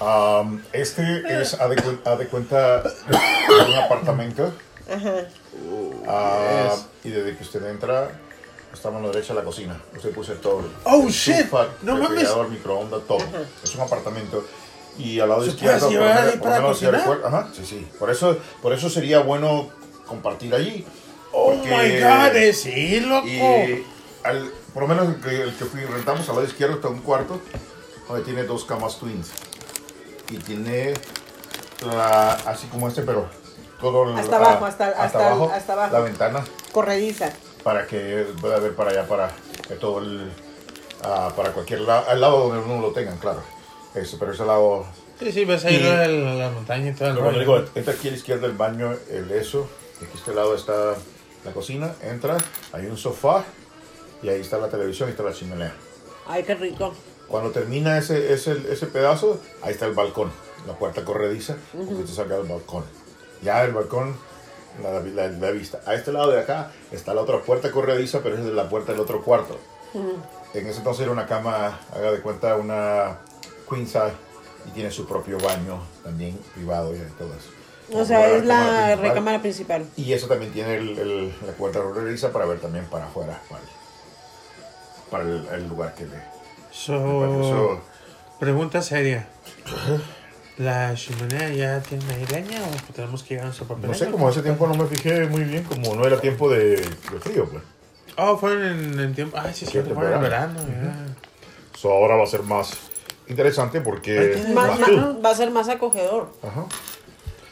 Am, 0.00 0.62
este 0.72 1.02
es, 1.28 1.54
haz 1.54 1.70
de, 1.70 1.98
haz 2.04 2.18
de 2.18 2.26
cuenta, 2.28 2.82
un 3.08 3.74
apartamento. 3.74 4.54
Ajá. 4.88 5.26
ah, 6.06 6.68
Es. 6.74 6.86
y 7.04 7.10
desde 7.10 7.36
que 7.36 7.42
usted 7.42 7.64
entra, 7.66 8.10
está 8.72 8.88
a 8.88 8.92
mano 8.92 9.08
derecha 9.08 9.34
la 9.34 9.42
cocina. 9.42 9.80
Usted 9.94 10.10
puede 10.12 10.30
hacer 10.30 10.40
todo. 10.42 10.62
Oh, 10.84 11.08
shit. 11.08 11.34
Estufa, 11.34 11.68
No 11.82 11.92
mames. 11.94 12.08
refrigerador, 12.10 12.48
microondas, 12.50 13.00
todo. 13.08 13.18
Es 13.62 13.74
un 13.74 13.80
apartamento. 13.82 14.44
Y 14.98 15.20
al 15.20 15.28
lado 15.28 15.42
¿Se 15.42 15.50
izquierdo, 15.50 15.88
puede 15.88 15.92
llevar 15.92 16.18
ahí 16.26 16.30
por 16.32 16.40
para 16.42 16.56
lo 16.56 16.62
menos, 16.62 16.80
yo 16.80 16.90
cocinar? 16.90 17.00
recuerdo- 17.08 17.26
ajá, 17.26 17.48
sí, 17.54 17.66
sí. 17.66 17.88
Por 17.98 18.10
eso, 18.10 18.38
por 18.62 18.72
eso 18.72 18.88
sería 18.88 19.18
bueno 19.20 19.68
compartir 20.06 20.54
allí. 20.54 20.86
Oh 21.32 21.52
porque- 21.52 21.68
my 21.68 22.00
god, 22.00 22.54
sí, 22.54 23.00
loco. 23.00 23.26
Y 23.26 23.84
al- 24.22 24.50
por 24.72 24.82
lo 24.84 24.88
menos 24.88 25.08
el 25.08 25.20
que, 25.20 25.42
el 25.42 25.54
que 25.56 25.64
fui, 25.66 25.80
rentamos 25.84 26.26
al 26.28 26.36
lado 26.36 26.46
izquierdo 26.46 26.76
está 26.76 26.88
un 26.88 27.00
cuarto 27.00 27.40
donde 28.08 28.22
tiene 28.24 28.44
dos 28.44 28.64
camas 28.64 28.98
twins. 28.98 29.28
Y 30.30 30.36
tiene 30.38 30.94
la, 31.84 32.32
así 32.32 32.66
como 32.68 32.88
este, 32.88 33.02
pero 33.02 33.28
todo 33.80 34.04
el- 34.10 34.18
Hasta 34.18 34.36
abajo, 34.36 34.64
ah, 34.64 34.68
hasta- 34.68 34.88
hasta- 34.88 35.26
abajo, 35.28 35.50
hasta 35.52 35.72
abajo. 35.74 35.92
la 35.92 36.00
ventana 36.00 36.44
Corrediza. 36.72 37.32
para 37.62 37.86
que 37.86 38.26
pueda 38.40 38.58
ver 38.58 38.74
para 38.74 38.90
allá, 38.90 39.06
para 39.06 39.30
que 39.68 39.74
todo 39.74 39.98
el, 40.00 40.30
ah, 41.04 41.30
para 41.36 41.52
cualquier 41.52 41.80
lado, 41.80 42.08
al 42.08 42.20
lado 42.20 42.48
donde 42.48 42.62
uno 42.64 42.80
lo 42.80 42.92
tengan, 42.92 43.16
claro. 43.18 43.40
Eso, 43.94 44.18
pero 44.18 44.32
ese 44.32 44.44
lado, 44.44 44.86
Sí, 45.18 45.32
sí, 45.32 45.46
ves 45.46 45.64
ahí 45.64 45.76
Y- 45.76 45.80
la, 45.82 46.06
la- 46.06 46.34
la 46.34 46.50
montaña 46.50 46.90
y 46.90 46.92
todo 46.94 47.08
el 47.08 47.14
pero 47.14 47.24
cuando 47.24 47.40
rollo. 47.44 47.60
digo, 47.62 47.70
entra 47.74 47.94
aquí 47.94 48.08
a 48.08 48.10
la 48.10 48.16
izquierda 48.18 48.46
el 48.46 48.52
baño, 48.52 48.94
el 49.08 49.30
eso, 49.30 49.66
aquí 49.96 50.10
a 50.12 50.18
este 50.18 50.34
lado 50.34 50.54
está 50.54 50.94
la 51.44 51.52
cocina, 51.52 51.94
entra, 52.02 52.36
hay 52.72 52.84
un 52.86 52.98
sofá 52.98 53.42
y 54.22 54.28
ahí 54.28 54.40
está 54.42 54.58
la 54.58 54.68
televisión 54.68 55.08
y 55.08 55.12
está 55.12 55.22
la 55.22 55.32
chimenea. 55.32 55.72
Ay, 56.26 56.42
qué 56.42 56.54
rico. 56.54 56.92
Cuando 57.28 57.50
termina 57.50 57.96
ese, 57.96 58.32
ese, 58.34 58.58
ese 58.70 58.86
pedazo, 58.88 59.40
ahí 59.62 59.72
está 59.72 59.86
el 59.86 59.94
balcón, 59.94 60.30
la 60.66 60.74
puerta 60.74 61.02
corrediza, 61.02 61.56
porque 61.74 61.94
usted 61.94 62.14
salga 62.14 62.36
del 62.36 62.46
balcón. 62.46 62.84
Ya 63.42 63.64
el 63.64 63.72
balcón, 63.72 64.16
la, 64.82 65.00
la, 65.00 65.28
la 65.28 65.50
vista. 65.50 65.80
A 65.86 65.94
este 65.94 66.12
lado 66.12 66.30
de 66.30 66.40
acá 66.40 66.70
está 66.92 67.14
la 67.14 67.20
otra 67.22 67.40
puerta 67.40 67.70
corrediza, 67.70 68.20
pero 68.22 68.36
es 68.36 68.44
de 68.44 68.52
la 68.52 68.68
puerta 68.68 68.92
del 68.92 69.00
otro 69.00 69.22
cuarto. 69.22 69.58
En 70.54 70.66
ese 70.66 70.78
entonces 70.78 71.02
era 71.02 71.12
una 71.12 71.26
cama, 71.26 71.78
haga 71.94 72.12
de 72.12 72.20
cuenta, 72.20 72.56
una 72.56 73.18
queen 73.68 73.86
size, 73.86 74.12
y 74.66 74.70
tiene 74.70 74.90
su 74.90 75.06
propio 75.06 75.38
baño 75.38 75.80
también 76.02 76.38
privado 76.54 76.94
y 76.94 76.98
todo 77.18 77.28
eso. 77.34 77.50
O 77.92 78.04
sea, 78.04 78.30
es 78.36 78.44
la 78.44 78.56
principal. 78.64 78.98
recámara 79.00 79.40
principal. 79.40 79.86
Y 79.96 80.12
eso 80.12 80.26
también 80.26 80.52
tiene 80.52 80.76
el- 80.76 80.98
el- 80.98 81.28
la 81.46 81.52
puerta 81.52 81.80
corrediza 81.80 82.32
para 82.32 82.44
ver 82.44 82.58
también 82.58 82.84
para 82.86 83.06
afuera, 83.06 83.40
para, 83.48 83.62
el- 83.62 83.68
para 85.10 85.24
el, 85.54 85.62
el 85.62 85.68
lugar 85.68 85.94
que 85.94 86.04
le... 86.04 86.16
So, 86.72 86.94
Eso- 87.40 87.80
pregunta 88.40 88.82
seria. 88.82 89.28
¿La 90.58 90.94
chimenea 90.94 91.50
ya 91.50 91.80
tiene 91.82 92.04
ahí 92.14 92.24
leña 92.32 92.60
o 92.62 92.92
tenemos 92.94 93.22
que 93.22 93.30
llegar 93.30 93.44
a 93.44 93.46
nuestro 93.48 93.66
papel? 93.66 93.88
No 93.90 93.94
sé, 93.94 94.10
como 94.10 94.26
hace 94.28 94.40
tiempo 94.42 94.66
no 94.66 94.74
me 94.74 94.86
fijé 94.86 95.26
muy 95.26 95.44
bien, 95.44 95.64
como 95.64 95.94
no 95.94 96.06
era 96.06 96.18
tiempo 96.20 96.48
de, 96.50 96.76
de 96.76 97.20
frío, 97.20 97.46
pues. 97.50 97.62
Oh, 98.16 98.38
fueron 98.38 98.64
en, 98.64 98.98
en 99.00 99.14
tiempo. 99.14 99.36
Ay, 99.38 99.52
sí, 99.52 99.66
sí, 99.66 99.72
Sí, 99.72 99.78
fueron 99.80 100.14
en 100.14 100.20
verano. 100.22 100.54
verano. 100.54 100.82
ya. 100.82 101.78
So, 101.78 101.90
ahora 101.92 102.16
va 102.16 102.24
a 102.24 102.26
ser 102.26 102.42
más 102.42 102.70
interesante 103.28 103.82
porque... 103.82 104.42
Más- 104.54 104.80
va 104.80 105.30
a 105.30 105.34
ser 105.34 105.50
más 105.50 105.68
acogedor. 105.68 106.32
Ajá. 106.42 106.64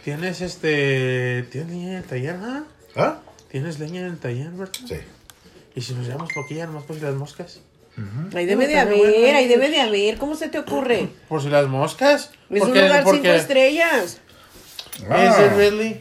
Tienes 0.03 0.41
este. 0.41 1.43
¿Tienes 1.51 1.71
leña 1.71 1.89
en 1.89 1.95
el 1.97 2.05
taller, 2.05 2.37
ah? 2.43 2.65
¿Ah? 2.97 3.19
¿Tienes 3.51 3.79
leña 3.79 4.01
en 4.01 4.07
el 4.07 4.19
taller, 4.19 4.51
verdad? 4.51 4.73
Sí. 4.87 4.97
Y 5.75 5.81
si 5.83 5.95
nos 5.95 6.07
llevamos 6.07 6.31
poquilla, 6.35 6.67
nomás 6.67 6.85
por 6.85 6.97
si 6.97 7.03
las 7.03 7.15
moscas. 7.15 7.61
Ahí 8.35 8.47
debe 8.47 8.67
de 8.67 8.79
haber, 8.79 8.97
bueno, 8.99 9.39
ahí 9.39 9.47
debe 9.47 9.71
de 9.71 9.81
haber. 9.81 10.19
¿Cómo 10.19 10.35
se 10.35 10.49
te 10.49 10.59
ocurre? 10.59 11.09
Por 11.29 11.41
si 11.43 11.49
las 11.49 11.69
moscas. 11.69 12.31
Es 12.51 12.61
un 12.63 12.69
Porque- 12.69 12.83
lugar 12.83 13.05
porque- 13.05 13.21
cinco 13.23 13.35
estrellas. 13.35 14.21
¿Is 14.99 15.05
Ah. 15.11 15.47
it 15.47 15.57
really? 15.57 16.01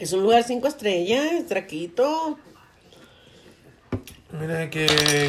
Es 0.00 0.12
un 0.12 0.22
lugar 0.22 0.42
cinco 0.44 0.66
estrellas, 0.68 1.46
Traquito. 1.48 2.38
Mira 4.40 4.68
que 4.70 4.86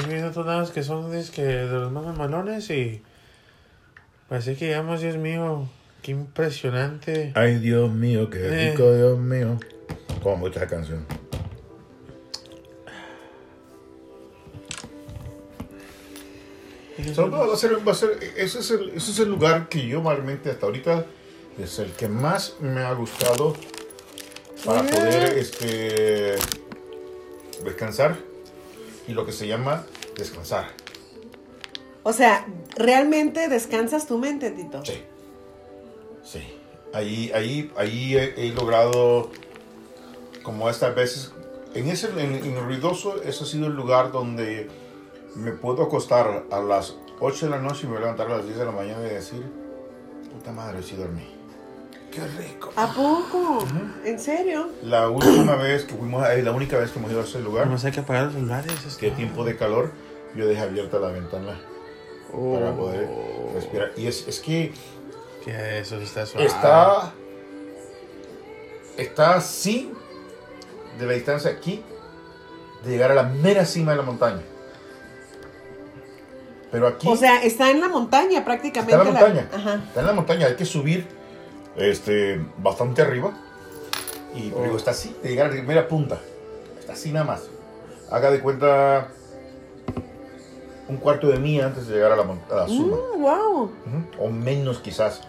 viendo 0.07 0.29
otros 0.29 0.45
lados 0.47 0.71
que 0.71 0.81
son 0.83 1.13
es 1.15 1.29
que 1.29 1.43
de 1.43 1.65
los 1.67 1.91
más 1.91 2.17
malones 2.17 2.69
y 2.71 3.01
parece 4.27 4.55
que 4.55 4.65
llegamos, 4.67 5.01
Dios 5.01 5.17
mío, 5.17 5.67
Qué 6.01 6.11
impresionante. 6.11 7.31
Ay, 7.33 7.57
Dios 7.57 7.91
mío, 7.91 8.29
qué 8.29 8.37
Eh. 8.45 8.69
rico, 8.71 8.93
Dios 8.93 9.17
mío. 9.17 9.57
Gusta 10.23 10.59
esa 10.59 10.67
canción. 10.67 11.03
Todo 17.13 17.47
va 17.47 17.53
a 17.53 17.57
ser, 17.57 17.87
va 17.87 17.91
a 17.91 17.95
ser- 17.95 18.17
ese, 18.37 18.59
es 18.59 18.71
el, 18.71 18.89
ese 18.89 19.11
es 19.11 19.19
el 19.19 19.29
lugar 19.29 19.69
que 19.69 19.85
yo 19.87 20.01
realmente 20.01 20.49
hasta 20.49 20.65
ahorita 20.65 21.05
es 21.59 21.79
el 21.79 21.91
que 21.91 22.07
más 22.07 22.55
me 22.59 22.81
ha 22.81 22.93
gustado 22.93 23.55
para 24.65 24.83
poder 24.83 25.37
este, 25.37 26.35
descansar 27.63 28.17
y 29.07 29.13
lo 29.13 29.25
que 29.25 29.31
se 29.31 29.47
llama 29.47 29.85
descansar. 30.17 30.67
O 32.03 32.13
sea, 32.13 32.45
¿realmente 32.75 33.47
descansas 33.49 34.07
tu 34.07 34.17
mente, 34.17 34.51
Tito? 34.51 34.83
Sí. 34.85 35.01
Sí. 36.23 36.39
Ahí, 36.93 37.31
ahí, 37.33 37.71
ahí 37.77 38.15
he, 38.15 38.47
he 38.47 38.53
logrado, 38.53 39.29
como 40.43 40.69
estas 40.69 40.95
veces, 40.95 41.31
en 41.73 41.89
ese 41.89 42.07
en, 42.09 42.35
en 42.35 42.63
ruidoso, 42.63 43.21
ese 43.23 43.43
ha 43.43 43.47
sido 43.47 43.67
el 43.67 43.73
lugar 43.73 44.11
donde 44.11 44.69
me 45.35 45.51
puedo 45.51 45.83
acostar 45.83 46.45
a 46.51 46.59
las 46.59 46.95
8 47.19 47.45
de 47.45 47.49
la 47.51 47.59
noche 47.59 47.81
y 47.83 47.85
me 47.85 47.91
voy 47.91 47.97
a 47.97 48.01
levantar 48.01 48.27
a 48.27 48.37
las 48.37 48.45
10 48.45 48.57
de 48.57 48.65
la 48.65 48.71
mañana 48.71 49.05
y 49.05 49.13
decir, 49.13 49.43
puta 50.33 50.51
madre, 50.51 50.81
sí 50.83 50.95
dormí. 50.95 51.27
Qué 52.11 52.25
rico. 52.41 52.71
¿A 52.77 52.87
poco? 52.93 53.65
¿En 54.05 54.17
serio? 54.19 54.69
La 54.83 55.09
última 55.09 55.55
vez 55.57 55.83
que 55.83 55.95
fuimos, 55.95 56.27
es 56.29 56.43
la 56.43 56.51
única 56.53 56.77
vez 56.77 56.91
que 56.91 56.99
hemos 56.99 57.11
ido 57.11 57.21
a 57.21 57.23
ese 57.25 57.41
lugar, 57.41 57.65
Nomás 57.67 57.83
hay 57.85 57.91
que 57.91 57.99
apagar 57.99 58.25
los 58.25 58.33
celulares. 58.33 58.85
es 58.85 58.95
que 58.95 59.07
todo. 59.07 59.17
tiempo 59.17 59.43
de 59.43 59.57
calor, 59.57 59.91
yo 60.35 60.47
dejé 60.47 60.61
abierta 60.61 60.97
la 60.99 61.09
ventana 61.09 61.59
para 62.31 62.71
Oh, 62.71 62.75
poder 62.77 63.09
respirar. 63.53 63.91
Y 63.97 64.07
es, 64.07 64.27
es 64.27 64.39
que 64.39 64.73
Que 65.43 65.79
eso 65.79 65.97
está 65.97 66.25
suave. 66.25 66.47
Está. 66.47 67.13
Está 68.97 69.35
así 69.35 69.91
de 70.97 71.05
la 71.05 71.13
distancia 71.13 71.51
aquí 71.51 71.83
de 72.83 72.91
llegar 72.91 73.11
a 73.11 73.15
la 73.15 73.23
mera 73.23 73.65
cima 73.65 73.91
de 73.91 73.97
la 73.97 74.03
montaña. 74.03 74.41
Pero 76.71 76.87
aquí 76.87 77.07
O 77.07 77.15
sea, 77.15 77.43
está 77.43 77.69
en 77.71 77.79
la 77.79 77.87
montaña 77.87 78.43
prácticamente. 78.43 78.93
está 78.95 79.07
en 79.07 79.13
la 79.13 79.19
montaña. 79.21 79.49
Ajá. 79.53 79.83
Está 79.87 79.99
en 80.01 80.05
la 80.07 80.13
montaña, 80.13 80.47
hay 80.47 80.55
que 80.55 80.65
subir 80.65 81.07
este, 81.77 82.39
bastante 82.57 83.01
arriba. 83.01 83.31
Y 84.35 84.49
pero 84.49 84.59
Oh. 84.59 84.63
digo, 84.65 84.77
está 84.77 84.91
así 84.91 85.15
de 85.23 85.29
llegar 85.29 85.51
a 85.51 85.53
la 85.55 85.61
mera 85.63 85.87
punta. 85.87 86.19
Está 86.79 86.93
así 86.93 87.11
nada 87.11 87.25
más. 87.25 87.43
Haga 88.11 88.31
de 88.31 88.39
cuenta 88.41 89.07
un 90.87 90.97
cuarto 90.97 91.27
de 91.27 91.39
mía 91.39 91.65
antes 91.65 91.87
de 91.87 91.95
llegar 91.95 92.11
a 92.11 92.15
la, 92.15 92.23
a 92.23 92.55
la 92.55 92.67
suma. 92.67 92.97
Mm, 92.97 93.21
wow. 93.21 93.63
Ujú, 93.63 94.23
o 94.25 94.29
menos 94.29 94.79
quizás 94.79 95.21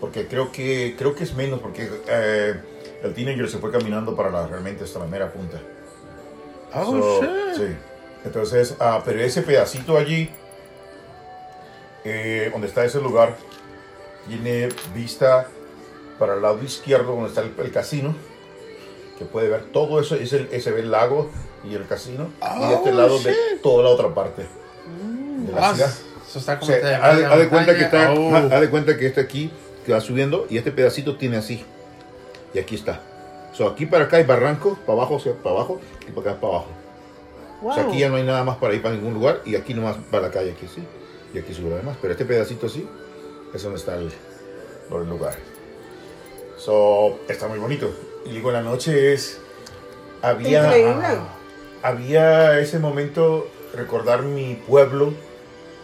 porque 0.00 0.26
creo 0.26 0.50
que 0.50 0.96
creo 0.98 1.14
que 1.14 1.24
es 1.24 1.34
menos 1.34 1.60
porque 1.60 1.88
eh, 2.08 2.54
el 3.02 3.14
teenager 3.14 3.48
se 3.48 3.58
fue 3.58 3.70
caminando 3.70 4.16
para 4.16 4.30
la, 4.30 4.46
realmente 4.46 4.84
hasta 4.84 4.98
la 4.98 5.06
mera 5.06 5.32
punta 5.32 5.58
Oh, 6.74 6.84
So, 6.84 7.22
shit. 7.22 7.54
sí 7.56 7.76
entonces 8.24 8.74
ah, 8.80 9.00
pero 9.04 9.20
ese 9.20 9.42
pedacito 9.42 9.96
allí 9.96 10.28
eh, 12.04 12.48
donde 12.52 12.66
está 12.68 12.84
ese 12.84 13.00
lugar 13.00 13.36
tiene 14.28 14.68
vista 14.94 15.46
para 16.18 16.34
el 16.34 16.42
lado 16.42 16.62
izquierdo 16.62 17.12
donde 17.12 17.28
está 17.28 17.40
el, 17.42 17.52
el 17.58 17.72
casino 17.72 18.14
que 19.18 19.24
puede 19.24 19.48
ver 19.48 19.64
todo 19.72 20.00
eso 20.00 20.14
es 20.16 20.32
el, 20.32 20.48
ese 20.52 20.70
ve 20.72 20.80
el 20.80 20.90
lago 20.90 21.30
y 21.68 21.74
el 21.74 21.86
casino 21.86 22.28
y 22.58 22.68
de 22.68 22.74
este 22.74 22.90
Oh, 22.90 22.94
lado 22.94 23.18
shit. 23.18 23.62
toda 23.62 23.84
la 23.84 23.90
otra 23.90 24.12
parte 24.14 24.42
de 24.42 25.52
la 25.52 25.68
Ah, 25.70 25.74
ciudad 25.74 25.90
eso 26.28 26.38
está 26.38 26.54
o 26.54 26.58
como 26.60 26.72
sea, 26.72 26.80
te- 26.80 26.94
haz 26.94 27.16
de, 27.18 27.26
haz 27.26 27.38
de 27.38 27.48
cuenta 27.48 27.74
que 27.76 27.82
está, 27.84 28.12
Oh. 28.12 28.34
haz 28.36 28.60
de 28.60 28.70
cuenta 28.70 28.96
que 28.96 29.06
este 29.06 29.20
aquí 29.20 29.50
que 29.86 29.92
va 29.92 30.00
subiendo 30.00 30.46
y 30.48 30.56
este 30.58 30.72
pedacito 30.72 31.16
tiene 31.16 31.36
así. 31.36 31.62
Y 32.54 32.58
aquí 32.58 32.74
está. 32.74 33.00
So, 33.52 33.68
aquí 33.68 33.84
para 33.86 34.04
acá 34.04 34.16
hay 34.16 34.24
barranco, 34.24 34.78
para 34.86 34.98
abajo, 34.98 35.16
o 35.16 35.20
sea, 35.20 35.34
para 35.34 35.56
abajo 35.56 35.78
y 36.08 36.10
para 36.10 36.30
acá 36.30 36.40
para 36.40 36.52
abajo. 36.54 36.68
Wow. 37.60 37.70
O 37.70 37.74
sea, 37.74 37.84
aquí 37.84 37.98
ya 37.98 38.08
no 38.08 38.16
hay 38.16 38.22
nada 38.24 38.42
más 38.44 38.56
para 38.56 38.72
ir 38.74 38.80
para 38.82 38.94
ningún 38.94 39.12
lugar 39.14 39.42
y 39.44 39.54
aquí 39.56 39.74
nomás 39.74 39.96
para 40.10 40.28
la 40.28 40.30
calle, 40.32 40.52
aquí 40.52 40.66
sí. 40.74 40.82
Y 41.34 41.38
aquí 41.38 41.52
sube 41.52 41.70
lo 41.70 41.76
demás. 41.76 41.96
Pero 42.00 42.12
este 42.12 42.24
pedacito 42.24 42.68
sí, 42.68 42.86
es 43.52 43.62
donde 43.62 43.78
está 43.78 43.96
el, 43.96 44.10
el 44.90 45.08
lugar. 45.08 45.34
So, 46.56 47.18
está 47.28 47.48
muy 47.48 47.58
bonito. 47.58 47.92
Y 48.24 48.30
digo, 48.30 48.48
en 48.50 48.54
la 48.54 48.62
noche 48.62 49.12
es... 49.12 49.40
Había, 50.22 50.64
Increíble. 50.64 51.18
había 51.82 52.58
ese 52.60 52.78
momento, 52.78 53.46
recordar 53.74 54.22
mi 54.22 54.54
pueblo, 54.54 55.12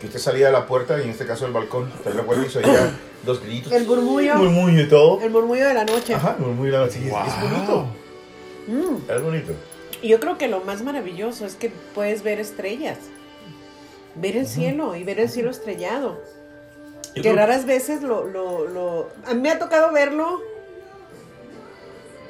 que 0.01 0.07
usted 0.07 0.19
salía 0.19 0.47
de 0.47 0.53
la 0.53 0.67
puerta 0.67 0.99
y 0.99 1.03
en 1.03 1.11
este 1.11 1.27
caso 1.27 1.45
el 1.47 1.53
balcón, 1.53 1.93
usted 1.95 2.15
recuerda 2.15 2.47
y 2.47 2.49
se 2.49 2.61
oía 2.61 2.99
los 3.27 3.43
grillitos. 3.43 3.71
El 3.73 3.87
murmullo. 3.87 4.37
Murmullo 4.37 4.81
y 4.81 4.89
todo. 4.89 5.21
El 5.21 5.31
murmullo 5.31 5.67
de 5.67 5.75
la 5.75 5.85
noche. 5.85 6.15
Ajá, 6.15 6.37
murmullo. 6.39 6.89
Sí, 6.91 7.01
es, 7.01 7.05
es 7.07 7.11
Wow. 7.11 7.51
bonito. 7.51 7.87
Mm. 8.69 9.11
Es 9.11 9.23
bonito. 9.23 9.53
Y 10.01 10.09
yo 10.09 10.21
creo 10.21 10.39
que 10.39 10.49
lo 10.49 10.61
más 10.61 10.83
maravilloso 10.83 11.45
es 11.45 11.57
que 11.57 11.71
puedes 11.95 12.23
ver 12.23 12.41
estrellas. 12.41 12.97
Ver 14.15 14.37
el 14.37 14.47
cielo 14.47 14.97
y 14.97 15.05
ver 15.05 15.21
el 15.21 15.29
cielo 15.29 15.51
estrellado. 15.51 16.21
Yo 17.15 17.23
que 17.23 17.33
raras 17.33 17.67
veces 17.67 18.03
lo, 18.03 18.25
lo, 18.25 18.67
lo... 18.67 19.09
A 19.27 19.35
mí 19.35 19.41
me 19.41 19.51
ha 19.51 19.59
tocado 19.59 19.93
verlo 19.93 20.41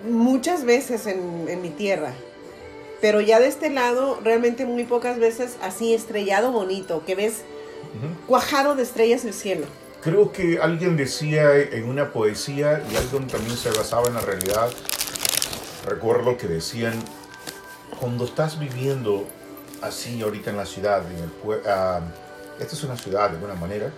muchas 0.09 0.64
veces 0.64 1.07
en, 1.07 1.47
en 1.49 1.62
mi 1.62 1.71
tierra. 1.71 2.12
Pero 3.01 3.21
ya 3.21 3.40
de 3.40 3.49
este 3.49 3.71
lado, 3.71 4.19
realmente 4.23 4.66
muy 4.66 4.85
pocas 4.85 5.19
veces 5.19 5.57
así 5.62 5.95
estrellado 5.95 6.53
bonito, 6.53 7.03
que 7.07 7.14
ves 7.14 7.43
cuajado 8.27 8.75
de 8.75 8.83
estrellas 8.83 9.25
el 9.25 9.35
cielo. 9.35 9.66
Creo 10.03 10.33
que 10.33 10.59
alguien 10.61 10.97
decía 10.97 11.59
en 11.59 11.88
una 11.88 12.12
poesía 12.12 12.83
y 12.90 12.97
alguien 12.97 13.27
también 13.27 13.57
se 13.57 13.71
basaba 13.71 14.09
en 14.09 14.14
la 14.14 14.21
realidad. 14.21 14.71
Recuerdo 15.87 16.37
que 16.37 16.47
decían, 16.47 16.95
cuando 17.99 18.25
estás 18.25 18.59
viviendo 18.59 19.27
así 19.83 20.21
ahorita 20.23 20.51
en 20.51 20.57
la 20.57 20.66
ciudad, 20.66 21.03
en 21.11 21.19
el 21.19 21.61
ah, 21.66 22.01
esta 22.59 22.75
es 22.75 22.85
una 22.85 22.97
ciudad 22.97 23.31
de 23.31 23.37
alguna 23.37 23.55
manera, 23.55 23.90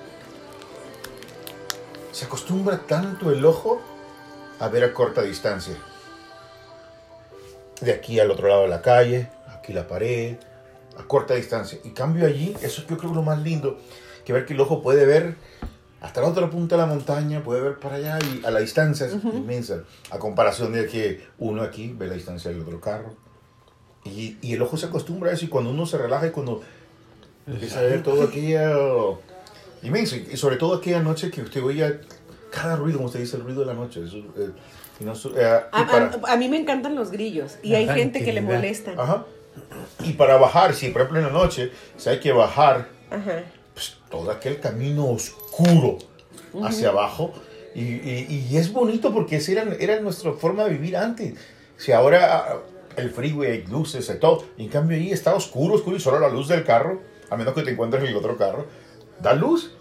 se 2.12 2.26
acostumbra 2.26 2.78
tanto 2.86 3.30
el 3.30 3.44
ojo 3.44 3.80
a 4.60 4.68
ver 4.68 4.84
a 4.84 4.92
corta 4.92 5.22
distancia. 5.22 5.74
De 7.80 7.92
aquí 7.92 8.20
al 8.20 8.30
otro 8.30 8.48
lado 8.48 8.62
de 8.62 8.68
la 8.68 8.82
calle, 8.82 9.28
aquí 9.48 9.72
la 9.72 9.88
pared, 9.88 10.36
a 10.96 11.02
corta 11.04 11.34
distancia. 11.34 11.78
Y 11.82 11.90
cambio 11.90 12.26
allí, 12.26 12.54
eso 12.62 12.82
yo 12.82 12.86
creo 12.86 13.00
que 13.00 13.06
es 13.06 13.12
lo 13.12 13.22
más 13.22 13.40
lindo, 13.40 13.78
que 14.24 14.32
ver 14.32 14.46
que 14.46 14.52
el 14.52 14.60
ojo 14.60 14.82
puede 14.82 15.04
ver 15.04 15.36
hasta 16.02 16.20
la 16.20 16.28
otra 16.28 16.50
punta 16.50 16.76
de 16.76 16.82
la 16.82 16.86
montaña, 16.86 17.42
puede 17.44 17.60
ver 17.60 17.78
para 17.78 17.94
allá 17.94 18.18
y 18.20 18.44
a 18.44 18.50
la 18.50 18.58
distancia 18.58 19.06
es 19.06 19.14
inmensa. 19.24 19.84
A 20.10 20.18
comparación 20.18 20.72
de 20.72 20.86
que 20.86 21.24
uno 21.38 21.62
aquí 21.62 21.94
ve 21.96 22.08
la 22.08 22.14
distancia 22.14 22.50
del 22.50 22.60
otro 22.60 22.80
carro. 22.80 23.14
Y, 24.04 24.36
y 24.42 24.54
el 24.54 24.62
ojo 24.62 24.76
se 24.76 24.86
acostumbra 24.86 25.30
a 25.30 25.34
eso 25.34 25.44
y 25.44 25.48
cuando 25.48 25.70
uno 25.70 25.86
se 25.86 25.96
relaja 25.98 26.26
y 26.26 26.30
cuando 26.30 26.60
empieza 27.46 27.78
a 27.78 27.82
ver 27.82 28.02
todo 28.02 28.24
aquello 28.24 29.20
inmenso. 29.82 30.16
Y 30.16 30.36
sobre 30.36 30.56
todo 30.56 30.74
aquella 30.74 31.00
noche 31.00 31.30
que 31.30 31.42
usted 31.42 31.62
oía 31.62 32.00
cada 32.50 32.76
ruido, 32.76 32.98
como 32.98 33.06
usted 33.06 33.20
dice, 33.20 33.36
el 33.36 33.44
ruido 33.44 33.60
de 33.60 33.66
la 33.66 33.74
noche. 33.74 34.02
Eso, 34.04 34.16
eh, 34.18 34.50
y 35.00 35.04
no 35.04 35.12
eh, 35.14 35.16
y 35.36 35.40
A, 35.72 35.86
para- 35.86 36.10
a- 36.26 36.32
a 36.32 36.36
mí 36.36 36.48
me 36.48 36.56
encantan 36.58 36.94
los 36.94 37.10
grillos 37.10 37.58
y 37.62 37.74
hay 37.74 37.86
gente 37.88 38.24
que 38.24 38.32
le 38.32 38.40
molestan. 38.42 38.98
Ajá. 38.98 39.24
Y 40.04 40.14
para 40.14 40.36
bajar, 40.36 40.74
si 40.74 40.88
por 40.88 41.02
ejemplo 41.02 41.20
en 41.20 41.26
la 41.26 41.32
noche, 41.32 41.70
si 41.96 42.08
hay 42.08 42.20
que 42.20 42.32
bajar 42.32 42.88
Ajá. 43.10 43.42
pues, 43.74 43.96
todo 44.10 44.30
aquel 44.30 44.58
camino 44.60 45.06
oscuro 45.08 45.98
hacia 46.64 46.88
abajo. 46.88 47.32
Y, 47.74 47.80
y- 47.82 48.46
y 48.50 48.56
es 48.58 48.70
bonito 48.72 49.12
porque 49.14 49.36
esa 49.36 49.52
era, 49.52 49.62
era 49.78 50.00
nuestra 50.00 50.32
forma 50.32 50.64
de 50.64 50.70
vivir 50.70 50.96
antes. 50.96 51.34
Si 51.78 51.90
ahora 51.92 52.36
ah, 52.50 52.56
el 52.96 53.10
freeway 53.10 53.50
hay 53.50 53.66
luces 53.66 54.10
y 54.14 54.18
todo, 54.18 54.44
y 54.56 54.64
en 54.64 54.68
cambio 54.68 54.96
ahí 54.96 55.10
está 55.12 55.34
oscuro, 55.34 55.74
oscuro 55.74 55.96
y 55.96 56.00
solo 56.00 56.18
la 56.20 56.28
luz 56.28 56.48
del 56.48 56.64
carro, 56.64 57.00
a 57.30 57.36
menos 57.36 57.54
que 57.54 57.62
te 57.62 57.70
encuentres 57.70 58.02
en 58.02 58.10
el 58.10 58.16
otro 58.16 58.36
carro, 58.36 58.66
da 59.20 59.34
luz. 59.34 59.72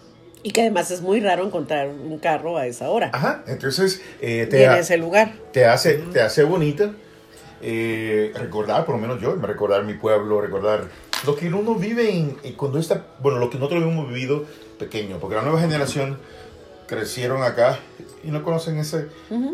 Y 0.43 0.51
que 0.51 0.61
además 0.61 0.89
es 0.89 1.01
muy 1.01 1.19
raro 1.19 1.45
encontrar 1.45 1.89
un 1.89 2.17
carro 2.17 2.57
a 2.57 2.65
esa 2.65 2.89
hora. 2.89 3.11
Ajá, 3.13 3.43
entonces 3.47 4.01
eh, 4.21 4.45
y 4.47 4.49
te, 4.49 4.63
en 4.63 4.69
ha- 4.71 4.79
ese 4.79 4.97
lugar. 4.97 5.33
te 5.51 5.65
hace, 5.65 5.95
te 6.11 6.19
hace 6.21 6.43
bonita 6.43 6.93
eh, 7.61 8.31
recordar, 8.35 8.85
por 8.85 8.95
lo 8.95 9.01
menos 9.01 9.21
yo, 9.21 9.35
recordar 9.35 9.83
mi 9.83 9.93
pueblo, 9.93 10.41
recordar 10.41 10.85
lo 11.25 11.35
que 11.35 11.47
uno 11.47 11.75
vive 11.75 12.09
en, 12.09 12.37
en 12.43 12.53
cuando 12.53 12.79
está, 12.79 13.05
bueno, 13.19 13.37
lo 13.37 13.49
que 13.51 13.59
nosotros 13.59 13.83
hemos 13.83 14.07
vivido 14.07 14.45
pequeño, 14.79 15.19
porque 15.19 15.35
la 15.35 15.43
nueva 15.43 15.59
generación 15.61 16.17
crecieron 16.87 17.43
acá 17.43 17.77
y 18.23 18.31
no 18.31 18.43
conocen 18.43 18.77
ese, 18.79 19.07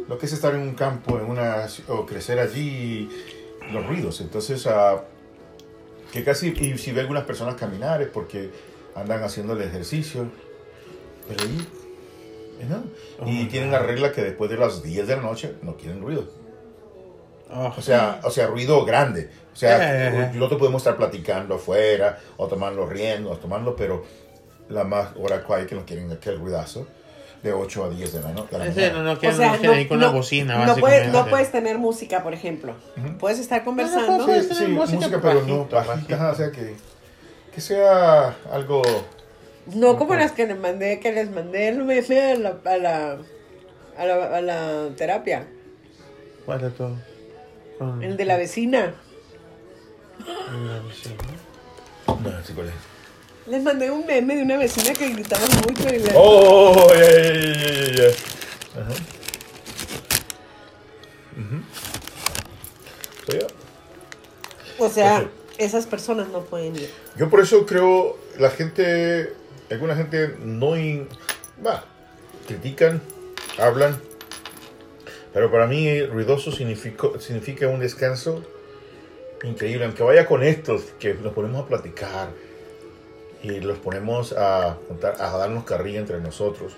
lo 0.07 0.17
que 0.17 0.25
es 0.25 0.33
estar 0.33 0.55
en 0.55 0.61
un 0.61 0.73
campo, 0.73 1.19
en 1.19 1.25
una, 1.25 1.67
o 1.89 2.05
crecer 2.05 2.39
allí, 2.39 3.09
los 3.71 3.85
ruidos. 3.85 4.21
Entonces, 4.21 4.65
ah, 4.67 5.03
que 6.11 6.23
casi, 6.23 6.49
y 6.49 6.77
si 6.77 6.91
ve 6.91 7.01
algunas 7.01 7.23
personas 7.23 7.55
caminar 7.55 8.01
es 8.01 8.07
porque 8.09 8.49
andan 8.95 9.23
haciendo 9.23 9.53
el 9.53 9.61
ejercicio, 9.61 10.25
pero 11.27 11.43
ahí, 11.43 11.67
eh, 12.61 12.65
no. 12.69 13.29
y 13.29 13.45
Oh, 13.45 13.49
tienen 13.49 13.71
la 13.71 13.79
regla 13.79 14.11
que 14.11 14.23
después 14.23 14.49
de 14.49 14.57
las 14.57 14.81
10 14.81 15.07
de 15.07 15.15
la 15.15 15.21
noche 15.21 15.55
no 15.61 15.75
quieren 15.75 16.01
ruido. 16.01 16.25
Oh, 17.49 17.73
O 17.77 17.81
sea, 17.81 18.19
o 18.23 18.29
sea, 18.31 18.47
ruido 18.47 18.83
grande. 18.85 19.29
O 19.53 19.55
sea, 19.55 20.07
Eh. 20.07 20.31
nosotros 20.33 20.59
podemos 20.59 20.81
estar 20.81 20.97
platicando 20.97 21.55
afuera, 21.55 22.19
o 22.37 22.47
tomarlo 22.47 22.85
riendo, 22.85 23.31
o 23.31 23.37
tomarlo, 23.37 23.75
pero 23.75 24.03
la 24.69 24.83
más 24.83 25.09
hora 25.17 25.43
hay 25.49 25.65
que 25.65 25.75
no 25.75 25.85
quieren 25.85 26.11
aquel 26.11 26.39
ruidazo. 26.39 26.87
De 27.47 27.53
8 27.53 27.83
a 27.85 27.89
10 27.89 28.13
de 28.13 28.21
la, 28.21 28.31
no- 28.31 28.45
de 28.45 28.57
la 28.57 28.65
mañana. 28.65 28.93
no, 28.93 29.03
no 29.03 29.11
O 29.13 29.17
quieren 29.19 29.37
sea, 29.37 29.57
no, 29.57 29.63
no, 29.63 29.71
ahí 29.71 29.87
con 29.87 29.99
no- 29.99 30.07
una 30.09 30.17
bocina, 30.17 30.65
no 30.65 30.75
puedes, 30.75 31.11
no 31.11 31.25
puedes 31.27 31.51
tener 31.51 31.77
música, 31.77 32.23
por 32.23 32.33
ejemplo. 32.33 32.75
Ujú. 32.97 33.17
Puedes 33.17 33.39
estar 33.39 33.59
no, 33.59 33.65
conversando. 33.65 34.25
puedes 34.25 34.43
Sí, 34.47 34.53
tener 34.53 34.65
sí, 34.67 34.71
música, 34.73 34.95
música, 34.97 35.21
pero 35.21 35.33
pero 35.41 35.47
no 35.47 35.57
bajito, 35.65 35.75
bajita, 35.75 36.17
bajito. 36.17 36.31
o 36.31 36.35
sea 36.35 36.51
que, 36.51 36.75
que 37.53 37.61
sea 37.61 38.35
algo... 38.51 38.81
No 39.73 39.97
como 39.97 40.15
las 40.15 40.31
que 40.31 40.47
les 40.47 40.57
mandé, 40.57 40.99
que 40.99 41.11
les 41.11 41.29
mandé 41.29 41.67
el 41.69 41.83
meme 41.83 42.31
a 42.31 42.35
la, 42.35 42.57
a 42.65 42.77
la, 42.77 43.17
a 43.97 44.05
la, 44.05 44.37
a 44.37 44.41
la 44.41 44.89
terapia. 44.95 45.45
¿Cuál 46.45 46.61
de 46.61 46.69
todo? 46.69 46.95
El 48.01 48.15
de 48.17 48.25
la 48.25 48.37
vecina. 48.37 48.93
la 50.25 50.79
vecina. 50.87 51.15
No, 52.07 52.43
sí, 52.43 52.53
¿cuál 52.53 52.67
es? 52.69 52.73
Les 53.47 53.63
mandé 53.63 53.89
un 53.91 54.05
meme 54.05 54.35
de 54.35 54.43
una 54.43 54.57
vecina 54.57 54.93
que 54.93 55.09
gritaba 55.09 55.45
mucho 55.47 55.87
y 55.93 55.99
le... 55.99 56.11
¡Oh! 56.15 56.89
ya, 56.93 57.11
ya, 57.11 57.95
ya. 57.95 58.07
Ajá. 58.81 58.93
O 64.79 64.89
sea, 64.89 65.29
esas 65.57 65.87
personas 65.87 66.27
no 66.29 66.41
pueden 66.41 66.75
ir. 66.75 66.89
Yo 67.15 67.29
por 67.29 67.39
eso 67.41 67.65
creo, 67.65 68.17
la 68.37 68.49
gente, 68.51 69.33
alguna 69.71 69.95
gente 69.95 70.35
no, 70.39 70.77
in- 70.77 71.07
va, 71.65 71.83
critican, 72.47 73.01
hablan, 73.57 73.99
pero 75.33 75.51
para 75.51 75.65
mí 75.67 76.03
ruidoso 76.03 76.51
significa, 76.51 77.07
significa 77.19 77.67
un 77.67 77.79
descanso 77.79 78.43
increíble, 79.43 79.85
aunque 79.85 80.03
vaya 80.03 80.25
con 80.27 80.43
estos, 80.43 80.83
que 80.99 81.15
nos 81.15 81.33
ponemos 81.33 81.63
a 81.63 81.67
platicar 81.67 82.29
y 83.51 83.59
los 83.61 83.77
ponemos 83.77 84.33
a, 84.33 84.77
darnos 85.19 85.63
carrilla 85.63 85.99
entre 85.99 86.19
nosotros, 86.19 86.73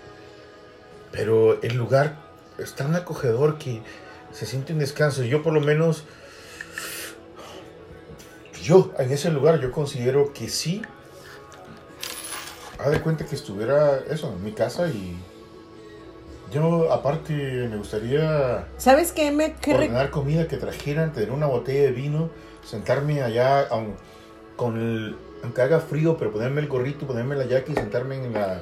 pero 1.12 1.62
el 1.62 1.76
lugar 1.76 2.18
es 2.58 2.74
tan 2.76 2.96
acogedor 2.96 3.58
que 3.58 3.82
se 4.32 4.46
siente 4.46 4.74
un 4.74 4.80
descanso. 4.80 5.24
Yo 5.24 5.42
por 5.42 5.54
lo 5.54 5.62
menos 5.62 6.04
yo 8.62 8.94
en 9.00 9.12
ese 9.12 9.32
lugar 9.32 9.60
yo 9.60 9.72
considero 9.72 10.34
que 10.34 10.50
sí. 10.50 10.82
Haz 12.78 12.92
de 12.92 13.02
cuenta 13.02 13.26
que 13.26 13.36
estuviera 13.36 14.00
eso, 14.10 14.32
en 14.32 14.44
mi 14.44 14.54
casa 14.54 14.88
y 14.88 15.18
yo 16.52 16.92
aparte 16.92 17.34
me 17.70 17.78
gustaría 17.78 18.68
¿Sabes 18.78 19.12
qué? 19.12 19.32
Me, 19.32 19.54
qué 19.56 19.74
ordenar 19.74 20.10
comida 20.10 20.48
que 20.48 20.58
trajeran, 20.58 21.12
tener 21.12 21.32
una 21.32 21.46
botella 21.46 21.82
de 21.82 21.92
vino, 21.92 22.30
sentarme 22.64 23.22
allá 23.22 23.68
con 24.56 24.78
el, 24.78 25.16
aunque 25.44 25.62
haga 25.62 25.80
frío, 25.80 26.18
pero 26.18 26.32
ponerme 26.32 26.62
el 26.62 26.68
gorrito, 26.68 27.08
ponerme 27.08 27.36
la 27.36 27.46
jacket 27.46 27.70
y 27.70 27.74
sentarme 27.76 28.16
en 28.16 28.34
la, 28.34 28.62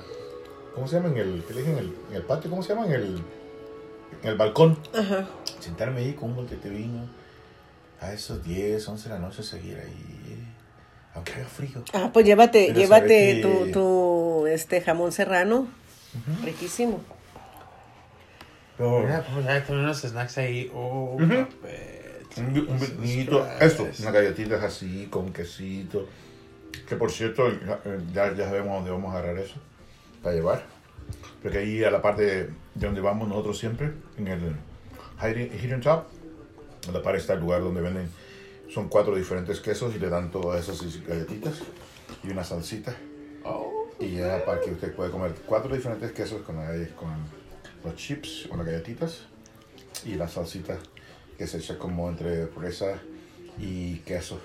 ¿cómo 0.76 0.88
se 0.88 0.98
llama? 0.98 1.10
En 1.10 1.18
el, 1.18 1.44
¿qué 1.48 1.54
le 1.54 1.60
dije? 1.62 1.72
En 1.74 1.80
el, 1.80 1.94
en 2.10 2.16
el 2.18 2.24
patio, 2.24 2.50
¿cómo 2.50 2.64
se 2.64 2.74
llama? 2.74 2.86
En 2.88 2.94
el, 2.94 3.24
en 4.24 4.30
el 4.30 4.36
balcón 4.36 4.78
Ajá. 4.94 5.28
sentarme 5.60 6.02
ahí 6.02 6.14
con 6.14 6.30
un 6.30 6.36
boquete 6.38 6.70
de 6.70 6.76
vino 6.76 7.10
a 8.00 8.14
esos 8.14 8.44
10, 8.44 8.88
11 8.88 9.10
de 9.10 9.16
la 9.16 9.20
noche 9.20 9.42
seguir 9.44 9.78
ahí, 9.78 10.44
aunque 11.16 11.34
haga 11.34 11.46
frío. 11.46 11.84
Ah, 11.94 12.12
pues 12.14 12.26
llévate, 12.26 12.68
Pero 12.68 12.80
llévate 12.80 13.42
tu, 13.42 13.72
tu 13.72 14.48
este 14.48 14.82
jamón 14.82 15.12
serrano. 15.12 15.68
Riquísimo. 16.44 17.02
Pero, 18.78 19.02
Mira, 19.02 19.26
pues 19.34 19.48
hay 19.48 19.64
unos 19.70 20.02
snacks 20.02 20.38
ahí. 20.38 20.72
Oh, 20.74 21.18
papel. 21.18 21.48
un, 22.38 22.70
un 22.70 23.48
esto, 23.60 23.88
unas 24.00 24.14
galletitas 24.14 24.64
así, 24.64 25.08
con 25.10 25.34
quesito. 25.34 26.08
Que 26.88 26.96
por 26.96 27.12
cierto, 27.12 27.50
ya, 28.14 28.34
ya 28.36 28.46
sabemos 28.46 28.76
dónde 28.78 28.92
vamos 28.92 29.14
a 29.14 29.20
agarrar 29.20 29.38
eso 29.40 29.56
para 30.24 30.36
llevar. 30.36 30.66
Porque 31.42 31.60
ahí 31.60 31.84
a 31.84 31.92
la 31.92 32.02
parte 32.02 32.24
de 32.24 32.50
donde 32.76 33.02
vamos 33.02 33.28
nosotros 33.28 33.58
siempre, 33.58 33.92
en 34.18 34.28
el 34.28 34.56
Hidden, 35.22 35.82
Top, 35.82 36.06
a 36.88 36.92
la 36.92 37.02
par 37.02 37.16
está 37.16 37.34
el 37.34 37.40
lugar 37.42 37.62
donde 37.62 37.82
venden, 37.82 38.10
son 38.70 38.88
cuatro 38.90 39.16
diferentes 39.16 39.60
quesos 39.60 39.96
y 39.96 40.00
le 40.00 40.10
dan 40.10 40.32
todas 40.32 40.68
esas 40.68 41.06
galletitas 41.06 41.60
y 42.24 42.30
una 42.32 42.44
salsita. 42.44 42.96
Oh. 43.44 43.88
Y 44.00 44.18
ya 44.18 44.44
para 44.46 44.62
que 44.62 44.72
usted 44.72 44.94
pueda 44.94 45.10
comer 45.10 45.34
cuatro 45.46 45.76
diferentes 45.76 46.12
quesos 46.12 46.42
con, 46.44 46.58
la- 46.58 46.88
con 46.96 47.10
los 47.84 47.96
chips, 47.96 48.46
con 48.50 48.58
las 48.60 48.68
galletitas 48.68 49.22
y 50.06 50.16
la 50.16 50.28
salsita 50.28 50.78
que 51.38 51.48
se 51.48 51.58
echa 51.58 51.78
como 51.78 52.10
entre 52.10 52.48
fresa 52.48 53.00
y 53.60 53.98
queso. 54.00 54.40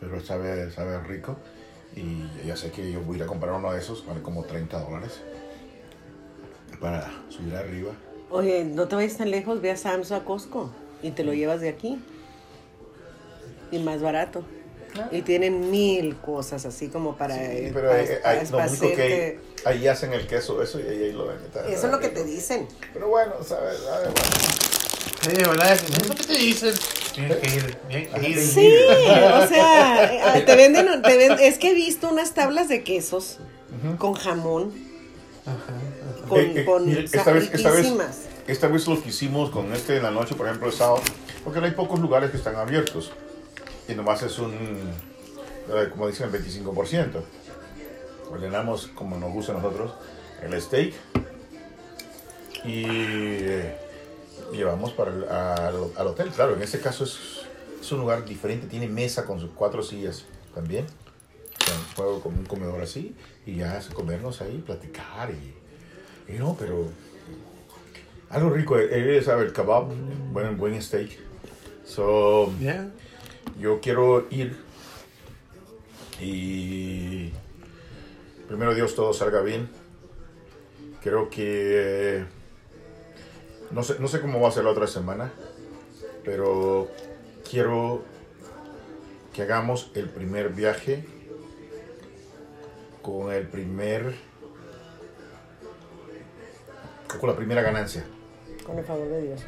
Pero 0.00 0.20
sabe, 0.24 0.70
sabe 0.72 0.98
rico. 1.00 1.36
Y 1.94 2.46
ya 2.46 2.56
sé 2.56 2.70
que 2.70 2.90
yo 2.92 3.00
voy 3.00 3.14
a 3.14 3.18
ir 3.18 3.22
a 3.24 3.26
comprar 3.26 3.54
uno 3.54 3.72
de 3.72 3.80
esos, 3.80 4.06
vale 4.06 4.22
como 4.22 4.44
30 4.44 4.78
dólares. 4.80 5.20
Para 6.80 7.10
subir 7.28 7.54
arriba. 7.54 7.92
Oye, 8.30 8.64
no 8.64 8.86
te 8.88 8.94
vayas 8.96 9.16
tan 9.16 9.30
lejos, 9.30 9.60
ve 9.60 9.72
a 9.72 9.76
Sam's 9.76 10.10
o 10.12 10.14
a 10.14 10.24
Costco 10.24 10.70
y 11.02 11.10
te 11.10 11.24
lo 11.24 11.34
llevas 11.34 11.60
de 11.60 11.68
aquí. 11.68 12.00
Y 13.72 13.78
más 13.80 14.00
barato. 14.00 14.44
Y 15.12 15.22
tienen 15.22 15.70
mil 15.70 16.16
cosas 16.16 16.64
así 16.66 16.88
como 16.88 17.16
para... 17.16 17.34
Sí, 17.36 17.40
eh, 17.42 17.70
pero 17.72 17.92
ahí- 17.92 18.08
lo 18.50 18.58
único 18.58 18.92
que 18.96 19.38
hacen 19.88 20.12
el 20.12 20.26
queso, 20.26 20.62
eso 20.62 20.80
y 20.80 20.82
ahí, 20.82 21.02
ahí 21.04 21.12
lo 21.12 21.26
venden. 21.28 21.50
Eso 21.68 21.86
es 21.86 21.92
lo 21.92 22.00
que 22.00 22.08
te 22.08 22.24
dicen. 22.24 22.66
Pero 22.92 23.08
bueno, 23.08 23.34
sabe, 23.44 23.76
sabe, 23.76 24.04
bueno. 24.06 24.20
Sí, 25.22 25.30
¿verdad? 25.36 25.72
¿Eso 25.74 26.14
qué 26.14 26.24
te 26.24 26.34
dicen? 26.34 26.74
Tienes 27.28 27.36
que 27.38 27.56
ir, 27.56 28.08
que 28.08 28.28
ir. 28.28 28.38
Sí, 28.38 28.68
o 28.68 29.46
sea, 29.46 30.36
eh, 30.36 30.42
te 30.42 30.56
venden, 30.56 31.02
te 31.02 31.46
es 31.46 31.58
que 31.58 31.70
he 31.70 31.74
visto 31.74 32.08
unas 32.08 32.34
tablas 32.34 32.68
de 32.68 32.82
quesos 32.82 33.38
con 33.98 34.14
jamón, 34.14 34.72
con, 36.28 36.38
Eh, 36.38 36.52
eh, 36.56 36.64
con 36.64 36.88
esta 36.88 37.32
vez, 37.32 37.50
esta 37.52 37.70
vez, 37.70 37.92
esta 38.46 38.68
vez 38.68 38.86
lo 38.86 39.02
que 39.02 39.08
hicimos 39.08 39.50
con 39.50 39.72
este 39.72 39.96
en 39.96 40.02
la 40.02 40.10
noche, 40.10 40.34
por 40.34 40.46
ejemplo, 40.46 40.68
el 40.68 40.74
sábado, 40.74 41.02
porque 41.44 41.60
hay 41.60 41.72
pocos 41.72 42.00
lugares 42.00 42.30
que 42.30 42.36
están 42.36 42.56
abiertos 42.56 43.12
y 43.88 43.94
nomás 43.94 44.22
es 44.22 44.38
un, 44.38 44.52
eh, 44.54 45.88
como 45.90 46.06
dicen, 46.08 46.30
el 46.32 46.42
25%. 46.42 47.22
Ordenamos, 48.30 48.88
como 48.88 49.16
nos 49.16 49.32
gusta 49.32 49.52
a 49.52 49.56
nosotros, 49.56 49.92
el 50.42 50.60
steak 50.60 50.94
y 52.64 52.84
eh, 52.86 53.76
llevamos 54.52 54.92
para 54.92 55.10
el- 55.12 55.24
al, 55.28 55.92
al 55.96 56.06
hotel. 56.06 56.30
Claro, 56.30 56.54
en 56.54 56.62
este 56.62 56.80
caso 56.80 57.04
es, 57.04 57.18
es 57.80 57.92
un 57.92 58.00
lugar 58.00 58.24
diferente, 58.24 58.66
tiene 58.66 58.88
mesa 58.88 59.24
con 59.24 59.40
sus 59.40 59.50
cuatro 59.50 59.82
sillas 59.82 60.24
también. 60.54 60.86
Juego 61.94 62.20
como 62.20 62.38
un 62.38 62.46
comedor 62.46 62.80
así 62.82 63.14
y 63.46 63.56
ya 63.56 63.80
comernos 63.92 64.40
ahí, 64.40 64.62
platicar 64.64 65.30
y, 65.30 66.32
y 66.32 66.36
no, 66.38 66.56
pero 66.58 66.88
algo 68.28 68.50
rico, 68.50 68.76
él 68.78 69.22
sabe 69.24 69.44
el 69.44 69.52
kebab, 69.52 69.86
buen, 70.32 70.56
buen 70.56 70.80
steak. 70.82 71.10
So, 71.86 72.52
Ya. 72.60 72.88
yo 73.58 73.80
quiero 73.80 74.26
ir 74.30 74.56
y 76.20 77.30
primero 78.48 78.74
Dios 78.74 78.94
todo 78.94 79.12
salga 79.12 79.40
bien. 79.42 79.68
Creo 81.02 81.30
que 81.30 82.24
no 83.70 83.82
sé, 83.82 83.96
no 83.98 84.08
sé 84.08 84.20
cómo 84.20 84.40
va 84.40 84.48
a 84.48 84.52
ser 84.52 84.64
la 84.64 84.70
otra 84.70 84.86
semana, 84.86 85.32
pero 86.24 86.88
quiero 87.48 88.02
que 89.32 89.42
hagamos 89.42 89.90
el 89.94 90.08
primer 90.08 90.50
viaje 90.50 91.04
con 93.02 93.32
el 93.32 93.46
primer 93.46 94.14
con 97.18 97.28
la 97.28 97.36
primera 97.36 97.62
ganancia. 97.62 98.04
Con 98.64 98.78
el 98.78 98.84
favor 98.84 99.08
de 99.08 99.22
Dios. 99.22 99.40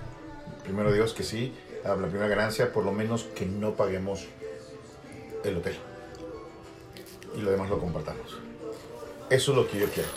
Primero 0.65 0.93
Dios 0.93 1.15
que 1.15 1.23
sí, 1.23 1.55
la 1.85 1.95
primera 1.97 2.29
ganancia, 2.29 2.73
por 2.73 2.85
lo 2.85 2.93
menos 2.93 3.25
que 3.25 3.47
no 3.47 3.75
paguemos 3.75 4.27
el 5.45 5.57
hotel. 5.57 5.77
Y 7.37 7.41
lo 7.41 7.51
demás 7.51 7.71
lo 7.71 7.79
compartamos. 7.79 8.39
Eso 9.31 9.53
es 9.53 9.57
lo 9.57 9.69
que 9.69 9.79
yo 9.79 9.87
quiero. 9.87 10.09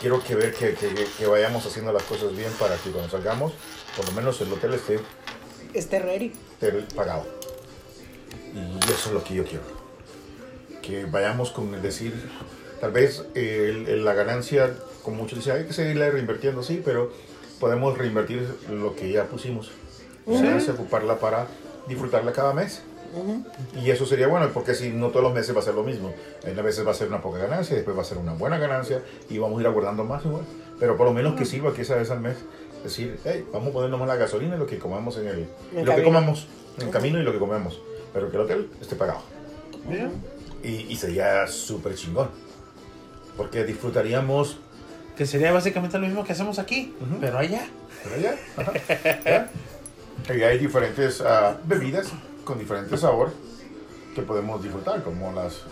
Quiero 0.00 0.22
que 0.22 0.34
ver 0.34 0.54
que, 0.54 0.74
que- 0.74 1.06
que 1.18 1.26
vayamos 1.26 1.64
haciendo 1.66 1.92
las 1.92 2.02
cosas 2.04 2.36
bien 2.36 2.50
para 2.58 2.76
que 2.76 2.90
cuando 2.90 3.10
salgamos, 3.10 3.52
por 3.96 4.04
lo 4.06 4.12
menos 4.12 4.40
el 4.40 4.52
hotel 4.52 4.74
esté, 4.74 5.00
Este 5.74 5.98
ready. 5.98 6.32
esté 6.60 6.72
pagado. 6.94 7.24
Y 8.54 8.78
eso 8.90 9.08
es 9.08 9.12
lo 9.12 9.22
que 9.24 9.34
yo 9.34 9.44
quiero. 9.44 9.64
Que 10.82 11.04
vayamos 11.06 11.50
con 11.50 11.74
el 11.74 11.82
decir, 11.82 12.12
tal 12.80 12.92
vez 12.92 13.24
el- 13.34 14.04
la 14.04 14.14
ganancia, 14.14 14.74
como 15.02 15.16
muchos 15.18 15.38
dicen, 15.38 15.56
hay 15.56 15.64
que 15.64 15.72
seguirla 15.72 16.10
reinvirtiendo, 16.10 16.62
sí, 16.62 16.82
pero 16.84 17.12
podemos 17.58 17.96
reinvertir 17.96 18.46
lo 18.70 18.94
que 18.94 19.10
ya 19.10 19.24
pusimos. 19.24 19.70
La 20.26 20.40
ganancia, 20.40 20.72
ocuparla 20.74 21.18
para 21.18 21.46
disfrutarla 21.88 22.32
cada 22.32 22.52
mes. 22.52 22.82
Y 23.82 23.90
eso 23.90 24.06
sería 24.06 24.26
bueno, 24.28 24.48
porque 24.52 24.74
si 24.74 24.90
no 24.90 25.08
todos 25.08 25.22
los 25.22 25.34
meses 25.34 25.54
va 25.54 25.60
a 25.60 25.62
ser 25.62 25.74
lo 25.74 25.82
mismo. 25.82 26.12
En 26.44 26.56
veces 26.56 26.86
va 26.86 26.90
a 26.90 26.94
ser 26.94 27.08
una 27.08 27.20
poca 27.20 27.38
ganancia, 27.38 27.74
después 27.76 27.96
va 27.96 28.02
a 28.02 28.04
ser 28.04 28.18
una 28.18 28.34
buena 28.34 28.58
ganancia 28.58 29.02
y 29.28 29.38
vamos 29.38 29.58
a 29.58 29.60
ir 29.62 29.66
aguardando 29.66 30.04
más 30.04 30.24
igual. 30.24 30.44
Pero 30.78 30.96
por 30.96 31.06
lo 31.06 31.12
menos 31.12 31.34
que 31.34 31.44
sirva 31.44 31.72
que 31.72 31.82
esa 31.82 31.96
vez 31.96 32.10
al 32.10 32.20
mes. 32.20 32.36
Decir, 32.84 33.18
hey, 33.24 33.44
vamos 33.52 33.70
a 33.70 33.72
ponernos 33.72 33.98
más 33.98 34.08
la 34.08 34.16
gasolina 34.16 34.54
y 34.54 34.58
lo 34.58 34.66
que 34.66 34.78
comamos 34.78 35.16
en 35.18 35.26
el... 35.26 35.40
Lo 35.72 35.80
que 35.80 35.84
camino. 35.84 36.04
comamos 36.04 36.46
en 36.78 36.86
el 36.86 36.90
camino 36.92 37.18
y 37.18 37.22
lo 37.24 37.32
que 37.32 37.38
comemos. 37.38 37.80
Pero 38.12 38.30
que 38.30 38.36
el 38.36 38.42
hotel 38.42 38.70
esté 38.80 38.94
pagado. 38.94 39.22
Y, 40.62 40.68
y 40.68 40.96
sería 40.96 41.46
súper 41.48 41.94
chingón. 41.94 42.28
Porque 43.36 43.64
disfrutaríamos 43.64 44.58
Que 45.16 45.26
sería 45.26 45.52
básicamente 45.52 45.98
lo 45.98 46.06
mismo 46.06 46.24
que 46.24 46.32
hacemos 46.32 46.58
aquí, 46.58 46.94
Ujú. 47.00 47.18
pero 47.20 47.38
allá. 47.38 47.66
Pero 48.04 48.20
ya, 48.20 48.36
ajá, 48.56 48.72
ya. 49.24 49.50
Hay 50.48 50.58
diferentes 50.58 51.20
ah, 51.20 51.56
bebidas 51.64 52.08
con 52.46 52.58
diferentes 52.58 53.00
sabores 53.00 53.34
que 54.14 54.22
podemos 54.22 54.62
disfrutar, 54.62 55.02
como 55.02 55.32
las 55.32 55.62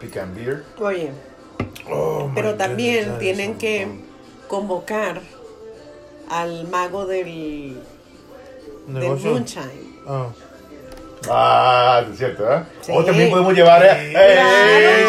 pecan 0.00 0.34
beer. 0.34 0.64
Oye, 0.78 1.10
Oh, 1.90 2.30
pero 2.34 2.54
también 2.54 3.04
goodness, 3.04 3.18
tienen 3.18 3.58
que 3.58 3.88
convocar 4.48 5.20
al 6.30 6.68
mago 6.68 7.06
del, 7.06 7.76
del 8.86 9.08
moonshine. 9.16 9.96
Oh. 10.06 10.32
Ah, 11.28 12.04
es 12.10 12.18
cierto, 12.18 12.50
¿eh? 12.52 12.62
Sí. 12.82 12.92
O 12.94 13.04
también 13.04 13.30
podemos 13.30 13.54
llevar. 13.54 13.84
¿eh? 13.84 14.08
Sí. 14.08 14.14
¡Eh! 14.16 15.08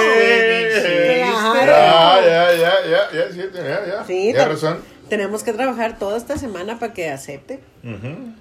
Claro. 1.24 1.72
Ya, 1.72 2.22
ya, 2.26 2.56
ya, 2.56 2.74
ya, 2.90 3.12
ya, 3.28 3.32
cierto, 3.34 3.58
ya, 3.58 3.86
ya. 3.86 4.04
Sí, 4.06 4.34
tam- 4.36 4.48
razón. 4.48 4.78
Tenemos 5.10 5.44
que 5.44 5.54
trabajar 5.54 6.00
toda 6.00 6.18
esta 6.18 6.38
semana 6.38 6.80
para 6.80 6.94
que 6.94 7.10
acepte. 7.10 7.60
Ujú. 7.84 8.34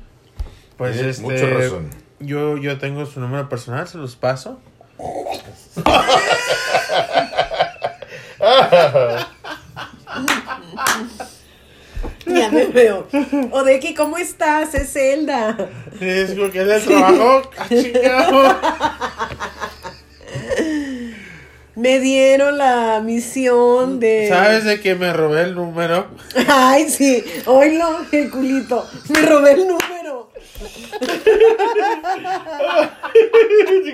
Pues 0.76 0.94
Tienes 0.94 1.18
este. 1.18 1.22
mucha 1.30 1.46
razón. 1.46 1.90
Yo, 2.22 2.56
yo 2.56 2.78
tengo 2.78 3.06
su 3.06 3.20
número 3.20 3.48
personal, 3.48 3.86
se 3.88 3.98
los 3.98 4.16
paso. 4.16 4.60
Ya 12.26 12.50
me 12.50 12.66
veo. 12.66 13.06
Odeki, 13.50 13.94
¿cómo 13.94 14.16
estás? 14.16 14.74
Es 14.74 14.92
Zelda. 14.92 15.56
Es 16.00 16.32
porque 16.32 16.62
es 16.62 16.68
el 16.68 16.84
trabajo. 16.84 17.42
¡Ah! 18.08 19.28
Me 21.74 22.00
dieron 22.00 22.58
la 22.58 23.00
misión 23.02 23.98
de. 23.98 24.28
¿Sabes 24.28 24.64
de 24.64 24.80
que 24.80 24.94
me 24.94 25.12
robé 25.12 25.42
el 25.42 25.54
número? 25.54 26.06
Ay, 26.48 26.88
sí. 26.88 27.24
Oílo, 27.46 28.00
el 28.12 28.30
culito. 28.30 28.86
Me 29.08 29.22
robé 29.22 29.52
el 29.52 29.68
número. 29.68 30.30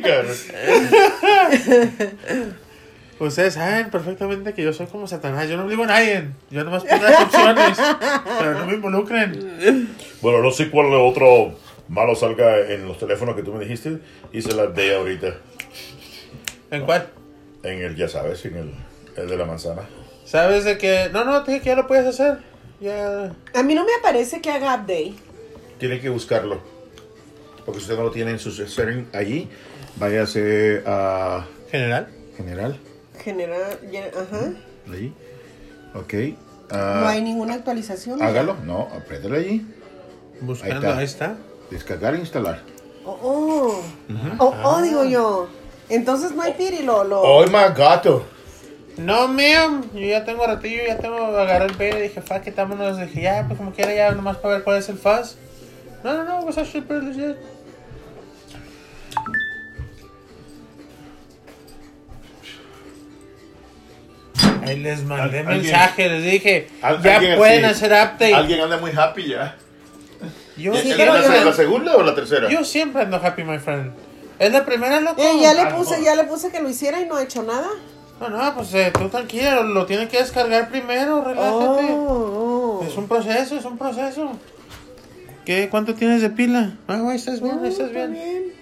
Cabrón. 0.09 0.37
Ustedes 3.21 3.55
saben 3.55 3.91
perfectamente 3.91 4.55
que 4.55 4.63
yo 4.63 4.73
soy 4.73 4.87
como 4.87 5.09
Satanás. 5.09 5.49
Yo 5.49 5.57
no 5.57 5.65
obligo 5.65 5.83
a 5.85 5.89
nadie. 5.89 6.29
Yo 6.51 6.63
nomás 6.63 6.85
pongo 6.85 7.03
las 7.03 7.23
opciones. 7.23 7.79
pero 8.39 8.55
no 8.55 8.67
me 8.67 8.75
involucren. 8.75 9.89
Bueno, 10.23 10.41
no 10.41 10.51
sé 10.53 10.71
cuál 10.71 10.95
otro 10.95 11.59
malo 11.89 12.15
salga 12.15 12.61
en 12.71 12.87
los 12.87 12.99
teléfonos 12.99 13.35
que 13.35 13.43
tú 13.43 13.53
me 13.53 13.65
dijiste. 13.65 13.99
Hice 14.33 14.55
la 14.55 14.69
de 14.69 14.95
ahorita. 14.95 15.35
¿En 16.71 16.85
cuál? 16.85 17.09
En 17.65 17.83
el, 17.83 17.97
ya 17.97 18.09
sabes, 18.09 18.45
en 18.45 18.57
el, 18.57 18.75
el 19.17 19.29
de 19.29 19.37
la 19.37 19.45
manzana. 19.47 19.83
¿Sabes 20.25 20.65
de 20.65 20.79
que.? 20.79 21.09
No, 21.13 21.25
no, 21.25 21.43
te 21.43 21.53
dije 21.53 21.65
que 21.65 21.71
ya 21.71 21.77
lo 21.77 21.87
puedes 21.89 22.07
hacer. 22.07 22.39
Ya. 22.81 23.35
A 23.55 23.63
mí 23.65 23.75
no 23.75 23.85
me 23.85 23.95
aparece 23.99 24.41
que 24.41 24.51
haga 24.51 24.77
update. 24.77 25.15
Tiene 25.79 26.01
que 26.01 26.09
buscarlo. 26.09 26.61
Porque 27.65 27.81
si 27.81 27.85
usted 27.85 27.97
no 27.97 28.05
lo 28.05 28.11
tiene 28.11 28.31
en 28.31 28.39
su 28.39 28.53
setting 28.53 29.09
allí, 29.13 29.49
váyase 29.99 30.83
a 30.87 31.45
General. 31.71 32.07
general. 32.37 32.79
General. 33.23 33.79
ya- 33.91 34.11
Ajá. 34.15 34.53
Allí. 34.91 35.13
Ok. 35.95 36.15
No 36.71 36.77
ah, 36.77 37.09
hay 37.11 37.23
ninguna 37.23 37.55
actualización. 37.55 38.23
hágalo. 38.23 38.57
No, 38.65 38.89
apriétale 38.95 39.39
allí. 39.39 39.67
Buscando, 40.41 40.89
Ahí 40.89 40.99
ahí 40.99 41.05
está. 41.05 41.37
Descargar 41.71 42.15
e 42.15 42.19
instalar. 42.19 42.61
Oh, 43.05 43.19
oh. 43.23 43.83
Oh, 44.39 44.55
oh, 44.65 44.83
digo 44.83 45.05
yo. 45.05 45.49
Entonces 45.89 46.33
no 46.33 46.43
hay 46.43 46.53
pirilo. 46.53 47.05
Lo... 47.05 47.41
¡Ay, 47.41 47.49
my 47.49 47.75
gato! 47.75 48.25
No, 48.99 49.29
mío. 49.29 49.83
Yo 49.95 50.01
ya 50.01 50.25
tengo 50.25 50.47
ratillo, 50.47 50.83
ya 50.87 50.99
tengo. 50.99 51.17
Agarré 51.17 51.67
el 51.67 51.75
pelo 51.75 51.99
y 51.99 52.03
dije, 52.03 52.21
fuck 52.21 52.47
it, 52.47 52.55
vámonos. 52.55 52.99
Dije, 52.99 53.23
ya, 53.23 53.45
pues 53.47 53.57
como 53.59 53.73
quiera, 53.73 53.95
ya 53.95 54.13
nomás 54.13 54.37
para 54.37 54.55
ver 54.55 54.65
cuál 54.65 54.79
es 54.79 54.89
el 54.89 54.99
fuzz. 54.99 55.37
No, 56.05 56.15
no, 56.15 56.25
no, 56.25 56.41
was 56.47 56.59
actually 56.59 56.87
pretty 56.87 57.07
legit. 57.07 57.37
Ahí 64.69 64.79
les 64.81 65.05
mandé 65.05 65.43
mensaje, 65.43 66.09
les 66.09 66.23
dije, 66.25 66.69
Al- 66.83 67.03
ya 67.03 67.17
alguien 67.17 67.37
pueden 67.39 67.65
así- 67.65 67.85
hacer 67.85 67.93
update. 67.93 68.35
Alguien 68.35 68.61
anda 68.61 68.77
muy 68.79 68.91
happy 68.97 69.29
ya. 69.29 69.57
Yo, 70.57 70.75
¿Es 70.75 70.85
la- 70.97 71.53
segunda 71.53 71.95
o 71.97 72.03
la 72.03 72.15
tercera? 72.15 72.49
yo 72.49 72.65
siempre 72.65 73.03
ando 73.03 73.17
happy, 73.17 73.45
my 73.45 73.59
friend. 73.59 73.93
Es 74.39 74.53
la 74.53 74.65
primera, 74.65 75.01
loco. 75.01 75.21
Eh, 75.23 75.39
ya 75.41 75.55
le 75.55 75.63
Ah, 75.63 75.77
puse, 75.77 76.03
ya 76.03 76.15
le 76.15 76.25
puse 76.25 76.51
que 76.51 76.61
lo 76.61 76.69
hiciera 76.69 77.01
y 77.01 77.07
no 77.07 77.17
ha 77.17 77.23
hecho 77.23 77.43
nada. 77.43 77.69
No, 78.21 78.29
no, 78.29 78.55
pues 78.57 78.75
eh, 78.75 78.91
tú 78.97 79.09
tranquilo, 79.09 79.63
lo 79.63 79.87
tiene 79.87 80.09
que 80.09 80.19
descargar 80.19 80.69
primero, 80.71 81.23
relájate. 81.23 81.93
Oh, 81.93 82.81
oh. 82.81 82.85
Es 82.87 82.97
un 82.97 83.07
proceso, 83.07 83.57
es 83.57 83.65
un 83.65 83.79
proceso. 83.79 84.33
¿Qué? 85.45 85.69
¿Cuánto 85.71 85.95
tienes 85.95 86.21
de 86.23 86.31
pila? 86.31 86.73
Ah, 86.89 86.99
güey, 86.99 87.17
estás 87.17 87.41
bien, 87.41 87.65
estás 87.65 87.87
está 87.89 88.07
bien. 88.07 88.53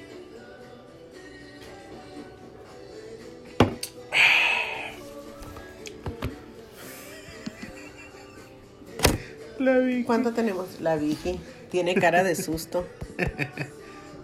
La. 9.75 10.05
¿Cuánto 10.07 10.33
tenemos? 10.33 10.67
La 10.81 10.97
Vicky. 10.97 11.39
Tiene 11.71 11.95
cara 11.95 12.23
de 12.23 12.35
susto. 12.37 12.87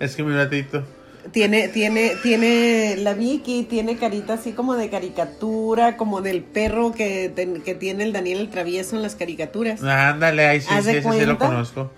Es 0.01 0.17
que 0.17 0.23
mi 0.25 0.35
gatito. 0.35 0.83
Tiene, 1.31 1.69
tiene, 1.69 2.15
tiene, 2.25 2.97
la 2.99 3.15
Vicky 3.15 3.63
tiene 3.63 3.97
carita 3.97 4.33
así 4.35 4.51
como 4.53 4.75
de 4.75 4.91
caricatura, 4.91 5.97
como 5.97 6.21
del 6.23 6.43
perro 6.43 6.91
que, 6.91 7.31
ten- 7.33 7.63
que 7.63 7.77
tiene 7.77 8.03
el 8.03 8.13
Daniel 8.13 8.39
el 8.41 8.51
Travieso 8.51 8.97
en 8.97 9.03
las 9.03 9.15
caricaturas. 9.15 9.81
Ándale, 9.81 10.47
ahí 10.49 10.61
sí, 10.61 10.67
¿Haz 10.71 10.85
sí, 10.87 10.91
ese 10.97 11.13
sí 11.13 11.25
lo 11.25 11.39
conozco. 11.39 11.91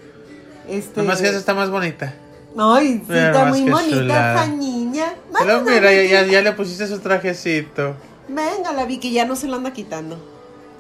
Este, 0.68 1.00
Nomás 1.00 1.22
que 1.22 1.28
esa 1.28 1.38
está 1.38 1.54
más 1.54 1.70
bonita. 1.70 2.14
Ay, 2.58 2.98
sí, 2.98 3.04
Mira 3.08 3.26
está 3.30 3.44
muy 3.46 3.62
bonita 3.62 3.96
chulada. 3.96 4.44
esa 4.44 4.54
niña. 4.54 5.14
Pero 5.38 5.60
mira, 5.62 5.92
ya, 5.94 6.02
ya, 6.04 6.20
Vicky. 6.22 6.32
ya 6.34 6.42
le 6.42 6.52
pusiste 6.52 6.86
su 6.86 6.98
trajecito. 6.98 7.96
Venga, 8.28 8.72
la 8.74 8.84
Vicky, 8.84 9.12
ya 9.12 9.24
no 9.24 9.34
se 9.36 9.46
lo 9.48 9.56
anda 9.56 9.72
quitando. 9.72 10.18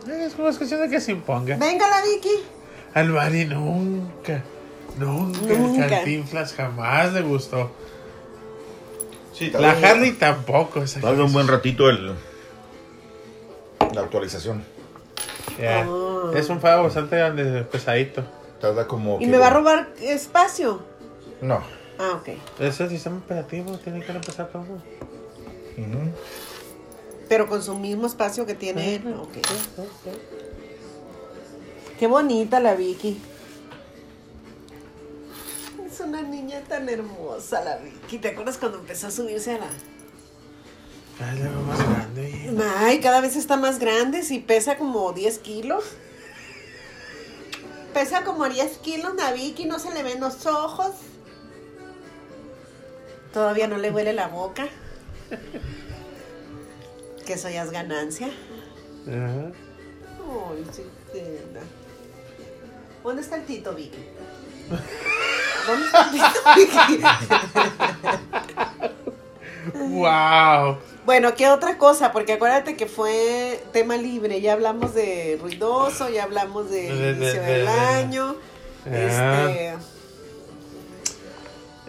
Es 0.06 0.34
como 0.34 0.48
es 0.50 0.58
cuestión 0.58 0.82
de 0.82 0.90
que 0.90 1.00
se 1.00 1.12
imponga. 1.12 1.56
Venga, 1.56 1.88
la 1.88 2.02
Vicky. 2.02 2.28
Al 2.94 3.08
Mari 3.10 3.44
nunca, 3.46 4.42
nunca, 4.98 5.54
Nunca. 5.54 5.84
el 5.84 5.90
Cantinflas 5.90 6.52
jamás 6.54 7.12
le 7.12 7.22
gustó. 7.22 7.70
Sí, 9.32 9.50
La 9.50 9.72
Harley 9.72 10.12
tampoco. 10.12 10.80
esa 10.82 11.00
un 11.10 11.32
buen 11.32 11.48
ratito 11.48 11.90
el, 11.90 12.14
la 13.92 14.00
actualización. 14.00 14.64
Ya. 15.60 15.84
Ah. 15.88 16.30
Es 16.36 16.48
un 16.48 16.60
juego 16.60 16.84
bastante 16.84 17.16
grande, 17.16 17.62
pesadito. 17.64 18.24
Tarda 18.60 18.86
como. 18.86 19.16
¿Y 19.16 19.24
que- 19.24 19.26
me 19.26 19.38
va 19.38 19.48
a 19.48 19.50
robar 19.50 19.88
espacio? 20.00 20.82
No. 21.40 21.60
Ah, 21.98 22.12
ok. 22.20 22.28
Es 22.60 22.80
el 22.80 22.88
sistema 22.90 23.16
operativo, 23.18 23.76
tiene 23.78 24.04
que 24.04 24.12
empezar 24.12 24.48
todo. 24.48 24.64
Pero 27.28 27.48
con 27.48 27.62
su 27.62 27.76
mismo 27.76 28.06
espacio 28.06 28.46
que 28.46 28.54
tiene 28.54 28.96
él. 28.96 29.14
Ok. 29.20 29.36
Qué 31.98 32.06
bonita 32.06 32.60
la 32.60 32.74
Vicky. 32.74 33.20
Es 35.86 36.00
una 36.00 36.22
niña 36.22 36.60
tan 36.68 36.88
hermosa 36.88 37.62
la 37.62 37.76
Vicky. 37.76 38.18
¿Te 38.18 38.28
acuerdas 38.28 38.58
cuando 38.58 38.78
empezó 38.78 39.06
a 39.06 39.10
subirse 39.10 39.52
a 39.52 39.58
la... 39.58 39.68
Ay, 41.20 41.38
la 41.38 41.48
veo 41.50 41.60
más 41.62 41.78
grande. 41.78 42.54
Ay, 42.78 43.00
cada 43.00 43.20
vez 43.20 43.36
está 43.36 43.56
más 43.56 43.78
grande, 43.78 44.22
si 44.22 44.40
pesa 44.40 44.76
como 44.76 45.12
10 45.12 45.38
kilos. 45.38 45.84
Pesa 47.92 48.24
como 48.24 48.48
10 48.48 48.78
kilos 48.78 49.14
la 49.14 49.32
Vicky, 49.32 49.66
no 49.66 49.78
se 49.78 49.94
le 49.94 50.02
ven 50.02 50.20
los 50.20 50.46
ojos. 50.46 50.90
Todavía 53.32 53.68
no 53.68 53.78
le 53.78 53.92
huele 53.92 54.12
la 54.12 54.26
boca. 54.26 54.66
Que 57.24 57.34
eso 57.34 57.48
ya 57.48 57.62
es 57.62 57.70
ganancia. 57.70 58.26
Ajá. 59.06 59.52
Ay, 60.50 60.66
sí, 60.72 60.82
tierna. 61.12 61.60
¿Dónde 63.04 63.22
está 63.22 63.36
el 63.36 63.44
Tito, 63.44 63.72
Vicky? 63.74 64.02
¿Dónde 65.66 65.86
está 65.86 66.10
el 66.10 66.10
Tito, 66.10 66.40
Vicky? 66.56 67.02
Wow. 69.94 70.78
Bueno, 71.06 71.34
¿qué 71.34 71.48
otra 71.48 71.76
cosa? 71.78 72.12
Porque 72.12 72.32
acuérdate 72.34 72.76
que 72.76 72.86
fue 72.86 73.62
tema 73.72 73.96
libre. 73.96 74.40
Ya 74.40 74.54
hablamos 74.54 74.94
de 74.94 75.38
ruidoso, 75.40 76.08
ya 76.08 76.24
hablamos 76.24 76.70
de, 76.70 76.82
De- 76.92 76.94
de- 76.94 77.10
inicio 77.12 77.40
de- 77.42 77.52
del 77.52 77.66
de- 77.66 77.70
año. 77.70 78.36
Ah. 78.86 79.48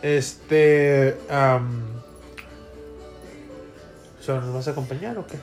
Este, 0.02 0.18
Este. 0.18 1.18
¿so, 4.22 4.40
¿Nos 4.42 4.54
vas 4.54 4.68
a 4.68 4.72
acompañar 4.72 5.18
o 5.18 5.26
qué? 5.28 5.38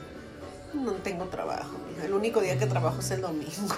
no 0.73 0.91
tengo 0.93 1.25
trabajo. 1.25 1.77
mija. 1.89 2.05
El 2.05 2.13
único 2.13 2.41
día 2.41 2.57
que 2.57 2.65
trabajo 2.65 2.99
es 2.99 3.11
el 3.11 3.21
domingo. 3.21 3.75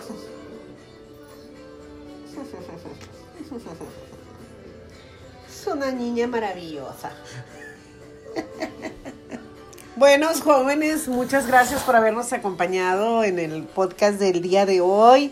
Es 5.48 5.68
una 5.68 5.92
niña 5.92 6.28
maravillosa. 6.28 7.12
Buenos 9.96 10.42
jóvenes, 10.42 11.08
muchas 11.08 11.48
gracias 11.48 11.82
por 11.84 11.96
habernos 11.96 12.34
acompañado 12.34 13.24
en 13.24 13.40
el 13.40 13.64
podcast 13.64 14.20
del 14.20 14.42
día 14.42 14.66
de 14.66 14.82
hoy, 14.82 15.32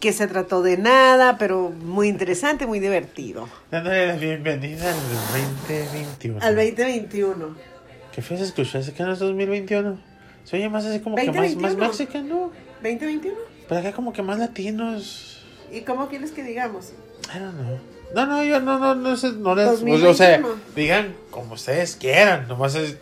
que 0.00 0.12
se 0.12 0.26
trató 0.26 0.62
de 0.62 0.76
nada, 0.76 1.38
pero 1.38 1.70
muy 1.70 2.08
interesante, 2.08 2.66
muy 2.66 2.80
divertido. 2.80 3.48
Dándole 3.70 4.08
la 4.08 4.16
bienvenida 4.16 4.90
al 4.90 4.96
2021. 5.68 6.40
Al 6.42 6.56
2021. 6.56 7.56
¿Qué 8.12 8.22
fue 8.22 8.36
se 8.36 8.44
escuchó? 8.44 8.78
¿Ese 8.78 8.90
es 8.90 9.18
2021? 9.18 9.98
Se 10.42 10.56
oye 10.56 10.68
más 10.68 10.84
así 10.84 10.98
como 11.00 11.16
que 11.16 11.30
más, 11.30 11.54
más 11.56 11.76
2021. 11.76 11.88
mexicano. 11.88 12.52
¿2021? 12.82 13.32
Pero 13.68 13.80
acá 13.80 13.92
como 13.92 14.12
que 14.12 14.22
más 14.22 14.38
latinos. 14.38 15.33
¿Y 15.74 15.82
cómo 15.82 16.08
quieres 16.08 16.30
que 16.30 16.42
digamos? 16.44 16.92
I 17.34 17.38
don't 17.38 17.54
know. 17.54 17.78
No, 18.14 18.26
no, 18.26 18.44
yo 18.44 18.60
no, 18.60 18.78
no, 18.78 18.94
no, 18.94 19.16
sé, 19.16 19.32
no 19.32 19.56
les... 19.56 19.80
pues, 19.80 20.02
o 20.04 20.14
sea, 20.14 20.38
2021. 20.38 20.54
digan 20.76 21.16
como 21.32 21.54
ustedes 21.54 21.96
quieran. 21.96 22.46
Nomás 22.46 22.76
es... 22.76 22.96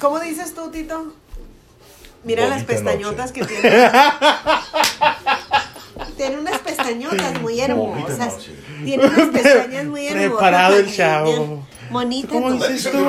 ¿Cómo 0.00 0.18
dices 0.18 0.54
tú, 0.54 0.70
Tito? 0.70 1.12
Mira 2.24 2.48
las 2.48 2.66
Bonita 2.66 2.72
pestañotas 2.72 3.30
que 3.30 3.44
tiene. 3.44 3.62
tiene 6.16 6.38
unas 6.38 6.58
pestañotas 6.58 7.40
muy 7.40 7.60
hermosas. 7.60 8.34
noche. 8.34 8.56
Tiene 8.84 9.06
unas 9.06 9.28
pestañas 9.32 9.84
muy 9.84 10.08
hermosas. 10.08 10.30
Preparado 10.30 10.76
el 10.78 10.92
chavo. 10.92 11.64
Bonita 11.90 12.28
¿Cómo 12.28 12.50
noche. 12.50 12.72
dices 12.72 12.90
tú? 12.90 13.04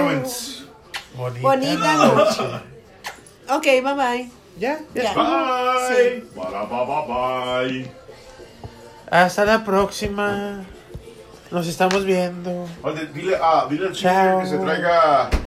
Bonita, 1.17 1.41
Bonita 1.41 1.95
noche. 1.95 2.43
Ok, 3.49 3.63
bye 3.63 3.95
bye. 3.95 4.29
Ya. 4.59 4.79
Bye. 4.93 5.03
Bye, 5.03 6.23
bye, 6.35 6.85
bye, 6.85 7.07
bye. 7.07 7.98
Hasta 9.11 9.45
la 9.45 9.63
próxima. 9.63 10.63
Nos 11.51 11.67
estamos 11.67 12.05
viendo. 12.05 12.67
Oye, 12.83 13.07
dile, 13.07 13.35
ah, 13.41 13.65
dile 13.67 13.87
al 13.87 13.93
chico 13.93 14.39
que 14.41 14.47
se 14.47 14.57
traiga 14.59 15.29